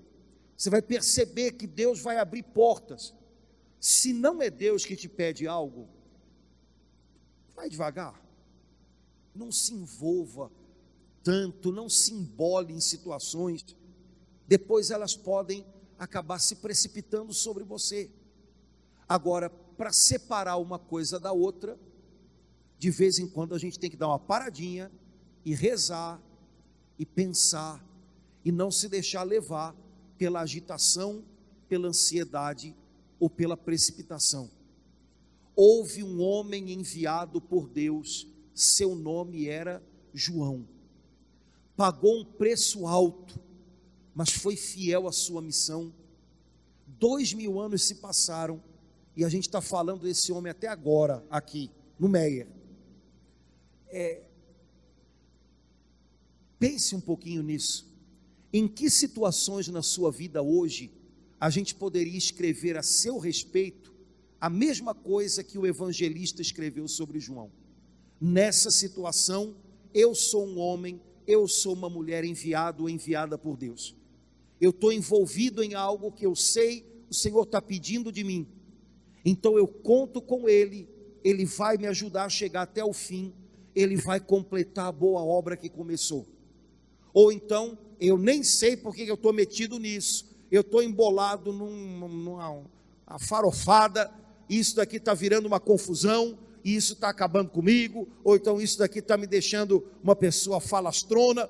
Você 0.55 0.69
vai 0.69 0.81
perceber 0.81 1.51
que 1.51 1.67
Deus 1.67 1.99
vai 1.99 2.17
abrir 2.17 2.43
portas 2.43 3.13
se 3.79 4.13
não 4.13 4.41
é 4.41 4.49
Deus 4.49 4.85
que 4.85 4.95
te 4.95 5.07
pede 5.07 5.47
algo, 5.47 5.87
vai 7.55 7.69
devagar. 7.69 8.19
Não 9.35 9.51
se 9.51 9.73
envolva 9.73 10.51
tanto, 11.23 11.71
não 11.71 11.89
se 11.89 12.13
embole 12.13 12.73
em 12.73 12.79
situações. 12.79 13.63
Depois 14.47 14.91
elas 14.91 15.15
podem 15.15 15.65
acabar 15.99 16.39
se 16.39 16.55
precipitando 16.55 17.33
sobre 17.33 17.63
você. 17.63 18.09
Agora, 19.07 19.49
para 19.49 19.91
separar 19.93 20.57
uma 20.57 20.79
coisa 20.79 21.19
da 21.19 21.31
outra, 21.31 21.77
de 22.79 22.89
vez 22.89 23.19
em 23.19 23.27
quando 23.27 23.53
a 23.53 23.59
gente 23.59 23.79
tem 23.79 23.89
que 23.89 23.97
dar 23.97 24.07
uma 24.07 24.19
paradinha 24.19 24.91
e 25.45 25.53
rezar 25.53 26.21
e 26.97 27.05
pensar 27.05 27.83
e 28.43 28.51
não 28.51 28.71
se 28.71 28.87
deixar 28.87 29.23
levar 29.23 29.75
pela 30.17 30.41
agitação, 30.41 31.23
pela 31.67 31.87
ansiedade 31.87 32.75
ou 33.19 33.29
pela 33.29 33.57
precipitação. 33.57 34.49
Houve 35.55 36.03
um 36.03 36.21
homem 36.21 36.71
enviado 36.71 37.41
por 37.41 37.67
Deus, 37.67 38.27
seu 38.53 38.95
nome 38.95 39.47
era 39.47 39.83
João. 40.13 40.67
Pagou 41.75 42.21
um 42.21 42.25
preço 42.25 42.85
alto, 42.85 43.39
mas 44.13 44.29
foi 44.31 44.55
fiel 44.55 45.07
à 45.07 45.11
sua 45.11 45.41
missão. 45.41 45.93
Dois 46.85 47.33
mil 47.33 47.59
anos 47.59 47.83
se 47.83 47.95
passaram 47.95 48.61
e 49.15 49.23
a 49.25 49.29
gente 49.29 49.47
está 49.47 49.61
falando 49.61 50.03
desse 50.03 50.31
homem 50.31 50.51
até 50.51 50.67
agora, 50.67 51.25
aqui, 51.29 51.71
no 51.99 52.07
Meyer. 52.07 52.47
É, 53.89 54.21
pense 56.59 56.95
um 56.95 57.01
pouquinho 57.01 57.41
nisso. 57.41 57.87
Em 58.53 58.67
que 58.67 58.89
situações 58.89 59.67
na 59.67 59.81
sua 59.81 60.11
vida 60.11 60.41
hoje 60.41 60.91
a 61.39 61.49
gente 61.49 61.75
poderia 61.75 62.17
escrever 62.17 62.77
a 62.77 62.83
seu 62.83 63.17
respeito 63.17 63.95
a 64.39 64.49
mesma 64.49 64.93
coisa 64.93 65.43
que 65.43 65.57
o 65.57 65.65
evangelista 65.65 66.41
escreveu 66.41 66.87
sobre 66.87 67.19
João. 67.19 67.51
Nessa 68.19 68.69
situação, 68.69 69.55
eu 69.93 70.13
sou 70.13 70.45
um 70.45 70.59
homem, 70.59 71.01
eu 71.25 71.47
sou 71.47 71.73
uma 71.73 71.89
mulher 71.89 72.23
enviado 72.23 72.83
ou 72.83 72.89
enviada 72.89 73.37
por 73.37 73.57
Deus. 73.57 73.95
Eu 74.61 74.69
estou 74.69 74.91
envolvido 74.91 75.63
em 75.63 75.73
algo 75.73 76.11
que 76.11 76.25
eu 76.25 76.35
sei 76.35 76.85
o 77.09 77.13
Senhor 77.13 77.43
está 77.43 77.61
pedindo 77.61 78.11
de 78.11 78.23
mim. 78.23 78.47
Então 79.23 79.57
eu 79.57 79.67
conto 79.67 80.21
com 80.21 80.47
Ele, 80.47 80.89
Ele 81.23 81.45
vai 81.45 81.77
me 81.77 81.87
ajudar 81.87 82.25
a 82.25 82.29
chegar 82.29 82.63
até 82.63 82.83
o 82.83 82.93
fim, 82.93 83.33
Ele 83.75 83.95
vai 83.95 84.19
completar 84.19 84.87
a 84.87 84.91
boa 84.91 85.21
obra 85.23 85.57
que 85.57 85.69
começou. 85.69 86.27
Ou 87.13 87.31
então, 87.31 87.77
eu 87.99 88.17
nem 88.17 88.43
sei 88.43 88.77
porque 88.77 89.03
eu 89.03 89.15
estou 89.15 89.33
metido 89.33 89.79
nisso, 89.79 90.26
eu 90.51 90.61
estou 90.61 90.81
embolado 90.81 91.51
num, 91.51 92.07
numa 92.07 92.63
farofada, 93.19 94.11
isso 94.49 94.75
daqui 94.75 94.97
está 94.97 95.13
virando 95.13 95.45
uma 95.45 95.59
confusão, 95.59 96.37
e 96.63 96.75
isso 96.75 96.93
está 96.93 97.09
acabando 97.09 97.49
comigo, 97.49 98.09
ou 98.23 98.35
então 98.35 98.59
isso 98.59 98.79
daqui 98.79 98.99
está 98.99 99.17
me 99.17 99.25
deixando 99.25 99.87
uma 100.03 100.15
pessoa 100.15 100.59
falastrona. 100.59 101.49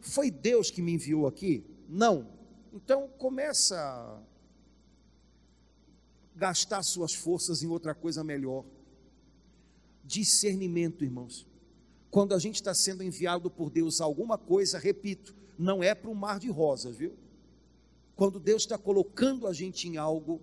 Foi 0.00 0.30
Deus 0.30 0.70
que 0.70 0.82
me 0.82 0.92
enviou 0.92 1.26
aqui? 1.26 1.64
Não. 1.88 2.26
Então 2.72 3.08
começa 3.16 3.76
a 3.76 4.18
gastar 6.34 6.82
suas 6.82 7.14
forças 7.14 7.62
em 7.62 7.68
outra 7.68 7.94
coisa 7.94 8.24
melhor. 8.24 8.64
Discernimento, 10.04 11.04
irmãos. 11.04 11.46
Quando 12.10 12.34
a 12.34 12.38
gente 12.38 12.56
está 12.56 12.74
sendo 12.74 13.02
enviado 13.02 13.50
por 13.50 13.70
Deus 13.70 14.00
a 14.00 14.04
alguma 14.04 14.36
coisa, 14.36 14.78
repito, 14.78 15.34
não 15.58 15.82
é 15.82 15.94
para 15.94 16.10
um 16.10 16.14
mar 16.14 16.38
de 16.38 16.48
rosas, 16.48 16.96
viu? 16.96 17.12
Quando 18.16 18.40
Deus 18.40 18.62
está 18.62 18.78
colocando 18.78 19.46
a 19.46 19.52
gente 19.52 19.86
em 19.86 19.98
algo, 19.98 20.40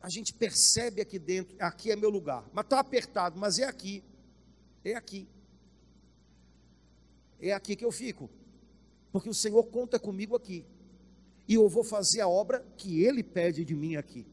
a 0.00 0.10
gente 0.10 0.34
percebe 0.34 1.00
aqui 1.00 1.18
dentro, 1.18 1.56
aqui 1.58 1.90
é 1.90 1.96
meu 1.96 2.10
lugar, 2.10 2.48
mas 2.52 2.66
está 2.66 2.78
apertado, 2.78 3.38
mas 3.38 3.58
é 3.58 3.64
aqui, 3.64 4.04
é 4.84 4.94
aqui, 4.94 5.26
é 7.40 7.52
aqui 7.52 7.74
que 7.74 7.84
eu 7.84 7.90
fico, 7.90 8.30
porque 9.10 9.30
o 9.30 9.34
Senhor 9.34 9.64
conta 9.64 9.98
comigo 9.98 10.36
aqui, 10.36 10.64
e 11.48 11.54
eu 11.54 11.66
vou 11.70 11.82
fazer 11.82 12.20
a 12.20 12.28
obra 12.28 12.64
que 12.76 13.02
Ele 13.02 13.22
pede 13.22 13.64
de 13.64 13.74
mim 13.74 13.96
aqui. 13.96 14.26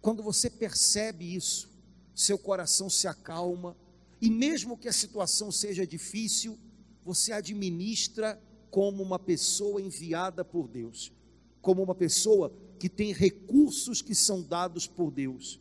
Quando 0.00 0.22
você 0.24 0.50
percebe 0.50 1.34
isso, 1.34 1.70
seu 2.12 2.36
coração 2.36 2.90
se 2.90 3.06
acalma, 3.06 3.76
e 4.20 4.28
mesmo 4.28 4.76
que 4.76 4.88
a 4.88 4.92
situação 4.92 5.52
seja 5.52 5.86
difícil, 5.86 6.58
você 7.04 7.32
administra 7.32 8.40
como 8.72 9.02
uma 9.02 9.18
pessoa 9.18 9.82
enviada 9.82 10.42
por 10.42 10.66
Deus, 10.66 11.12
como 11.60 11.82
uma 11.82 11.94
pessoa 11.94 12.50
que 12.78 12.88
tem 12.88 13.12
recursos 13.12 14.00
que 14.00 14.14
são 14.14 14.42
dados 14.42 14.86
por 14.86 15.10
Deus. 15.10 15.60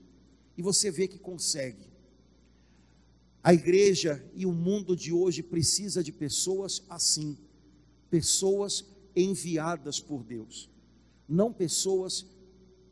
E 0.58 0.62
você 0.62 0.90
vê 0.90 1.10
que 1.10 1.20
consegue. 1.20 1.92
A 3.44 3.54
igreja 3.54 4.26
e 4.34 4.46
o 4.46 4.54
mundo 4.54 4.96
de 4.96 5.12
hoje 5.12 5.44
precisa 5.44 6.02
de 6.02 6.14
pessoas 6.14 6.84
assim, 6.88 7.38
pessoas 8.10 8.86
enviadas 9.14 10.00
por 10.00 10.24
Deus, 10.24 10.70
não 11.28 11.52
pessoas 11.52 12.26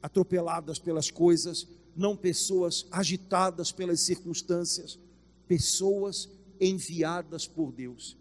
atropeladas 0.02 0.80
pelas 0.80 1.10
coisas, 1.10 1.66
não 1.96 2.18
pessoas 2.18 2.86
agitadas 2.92 3.72
pelas 3.72 4.02
circunstâncias, 4.02 5.00
pessoas 5.48 6.28
enviadas 6.60 7.48
por 7.48 7.72
Deus. 7.72 8.19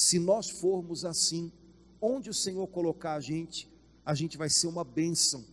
Se 0.00 0.18
nós 0.18 0.48
formos 0.48 1.04
assim, 1.04 1.52
onde 2.00 2.30
o 2.30 2.34
Senhor 2.34 2.66
colocar 2.68 3.16
a 3.16 3.20
gente, 3.20 3.70
a 4.02 4.14
gente 4.14 4.38
vai 4.38 4.48
ser 4.48 4.66
uma 4.66 4.82
bênção 4.82 5.44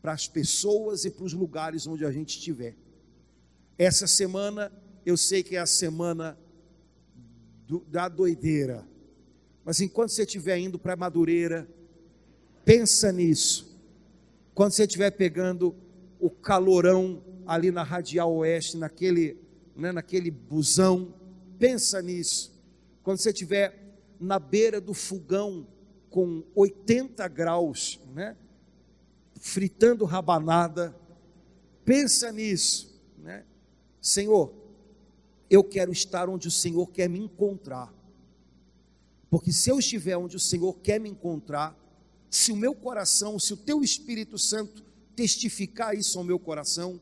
para 0.00 0.12
as 0.12 0.28
pessoas 0.28 1.04
e 1.04 1.10
para 1.10 1.24
os 1.24 1.32
lugares 1.32 1.84
onde 1.84 2.04
a 2.04 2.12
gente 2.12 2.38
estiver. 2.38 2.76
Essa 3.76 4.06
semana, 4.06 4.72
eu 5.04 5.16
sei 5.16 5.42
que 5.42 5.56
é 5.56 5.58
a 5.58 5.66
semana 5.66 6.38
do, 7.66 7.80
da 7.80 8.08
doideira, 8.08 8.86
mas 9.64 9.80
enquanto 9.80 10.10
você 10.10 10.22
estiver 10.22 10.58
indo 10.58 10.78
para 10.78 10.94
Madureira, 10.94 11.68
pensa 12.64 13.10
nisso. 13.10 13.76
Quando 14.54 14.70
você 14.70 14.84
estiver 14.84 15.10
pegando 15.10 15.74
o 16.20 16.30
calorão 16.30 17.20
ali 17.44 17.72
na 17.72 17.82
Radial 17.82 18.32
Oeste, 18.32 18.76
naquele, 18.76 19.36
né, 19.74 19.90
naquele 19.90 20.30
busão, 20.30 21.12
pensa 21.58 22.00
nisso 22.00 22.52
quando 23.02 23.18
você 23.18 23.30
estiver 23.30 23.82
na 24.20 24.38
beira 24.38 24.80
do 24.80 24.94
fogão 24.94 25.66
com 26.08 26.44
80 26.54 27.26
graus, 27.28 27.98
né? 28.14 28.36
fritando 29.40 30.04
rabanada, 30.04 30.94
pensa 31.84 32.30
nisso, 32.30 33.00
né? 33.18 33.44
Senhor, 34.00 34.54
eu 35.50 35.64
quero 35.64 35.90
estar 35.90 36.28
onde 36.28 36.46
o 36.46 36.50
Senhor 36.50 36.86
quer 36.88 37.08
me 37.08 37.18
encontrar. 37.18 37.92
Porque 39.28 39.52
se 39.52 39.70
eu 39.70 39.78
estiver 39.78 40.16
onde 40.16 40.36
o 40.36 40.40
Senhor 40.40 40.74
quer 40.74 41.00
me 41.00 41.08
encontrar, 41.08 41.76
se 42.30 42.52
o 42.52 42.56
meu 42.56 42.74
coração, 42.74 43.38
se 43.38 43.52
o 43.52 43.56
teu 43.56 43.82
Espírito 43.82 44.38
Santo 44.38 44.84
testificar 45.16 45.96
isso 45.96 46.18
ao 46.18 46.24
meu 46.24 46.38
coração, 46.38 47.00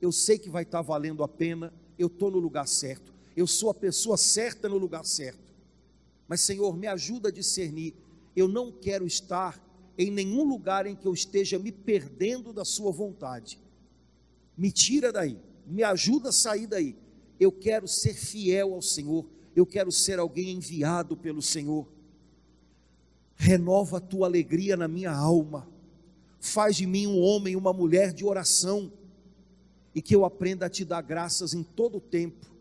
eu 0.00 0.12
sei 0.12 0.38
que 0.38 0.50
vai 0.50 0.64
estar 0.64 0.82
valendo 0.82 1.22
a 1.22 1.28
pena, 1.28 1.72
eu 1.98 2.08
estou 2.08 2.30
no 2.30 2.38
lugar 2.38 2.68
certo 2.68 3.17
eu 3.38 3.46
sou 3.46 3.70
a 3.70 3.74
pessoa 3.74 4.16
certa 4.16 4.68
no 4.68 4.76
lugar 4.76 5.04
certo. 5.04 5.54
Mas, 6.26 6.40
Senhor, 6.40 6.76
me 6.76 6.88
ajuda 6.88 7.28
a 7.28 7.32
discernir. 7.32 7.94
Eu 8.34 8.48
não 8.48 8.72
quero 8.72 9.06
estar 9.06 9.64
em 9.96 10.10
nenhum 10.10 10.42
lugar 10.42 10.86
em 10.86 10.96
que 10.96 11.06
eu 11.06 11.14
esteja 11.14 11.56
me 11.56 11.70
perdendo 11.70 12.52
da 12.52 12.64
Sua 12.64 12.90
vontade. 12.90 13.60
Me 14.56 14.72
tira 14.72 15.12
daí, 15.12 15.38
me 15.64 15.84
ajuda 15.84 16.30
a 16.30 16.32
sair 16.32 16.66
daí. 16.66 16.96
Eu 17.38 17.52
quero 17.52 17.86
ser 17.86 18.14
fiel 18.14 18.74
ao 18.74 18.82
Senhor, 18.82 19.24
eu 19.54 19.64
quero 19.64 19.92
ser 19.92 20.18
alguém 20.18 20.50
enviado 20.50 21.16
pelo 21.16 21.40
Senhor. 21.40 21.86
Renova 23.36 23.98
a 23.98 24.00
tua 24.00 24.26
alegria 24.26 24.76
na 24.76 24.88
minha 24.88 25.12
alma, 25.12 25.68
faz 26.40 26.74
de 26.74 26.86
mim 26.86 27.06
um 27.06 27.20
homem, 27.20 27.54
uma 27.54 27.72
mulher 27.72 28.12
de 28.12 28.24
oração, 28.24 28.92
e 29.94 30.02
que 30.02 30.14
eu 30.16 30.24
aprenda 30.24 30.66
a 30.66 30.68
te 30.68 30.84
dar 30.84 31.02
graças 31.02 31.54
em 31.54 31.62
todo 31.62 31.98
o 31.98 32.00
tempo 32.00 32.57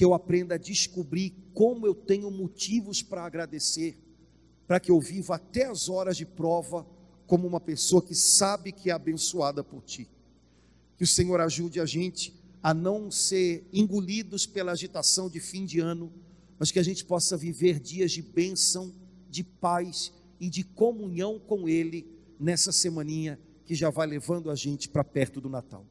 que 0.00 0.04
eu 0.06 0.14
aprenda 0.14 0.54
a 0.54 0.58
descobrir 0.58 1.34
como 1.52 1.86
eu 1.86 1.94
tenho 1.94 2.30
motivos 2.30 3.02
para 3.02 3.22
agradecer, 3.22 3.98
para 4.66 4.80
que 4.80 4.90
eu 4.90 4.98
viva 4.98 5.34
até 5.34 5.66
as 5.66 5.90
horas 5.90 6.16
de 6.16 6.24
prova 6.24 6.86
como 7.26 7.46
uma 7.46 7.60
pessoa 7.60 8.00
que 8.00 8.14
sabe 8.14 8.72
que 8.72 8.88
é 8.88 8.94
abençoada 8.94 9.62
por 9.62 9.82
ti. 9.82 10.08
Que 10.96 11.04
o 11.04 11.06
Senhor 11.06 11.38
ajude 11.38 11.78
a 11.80 11.84
gente 11.84 12.34
a 12.62 12.72
não 12.72 13.10
ser 13.10 13.68
engolidos 13.74 14.46
pela 14.46 14.72
agitação 14.72 15.28
de 15.28 15.38
fim 15.38 15.66
de 15.66 15.80
ano, 15.80 16.10
mas 16.58 16.70
que 16.70 16.78
a 16.78 16.82
gente 16.82 17.04
possa 17.04 17.36
viver 17.36 17.78
dias 17.78 18.10
de 18.10 18.22
bênção, 18.22 18.94
de 19.28 19.44
paz 19.44 20.14
e 20.40 20.48
de 20.48 20.64
comunhão 20.64 21.38
com 21.38 21.68
Ele 21.68 22.06
nessa 22.38 22.72
semaninha 22.72 23.38
que 23.66 23.74
já 23.74 23.90
vai 23.90 24.06
levando 24.06 24.50
a 24.50 24.54
gente 24.54 24.88
para 24.88 25.04
perto 25.04 25.42
do 25.42 25.50
Natal. 25.50 25.84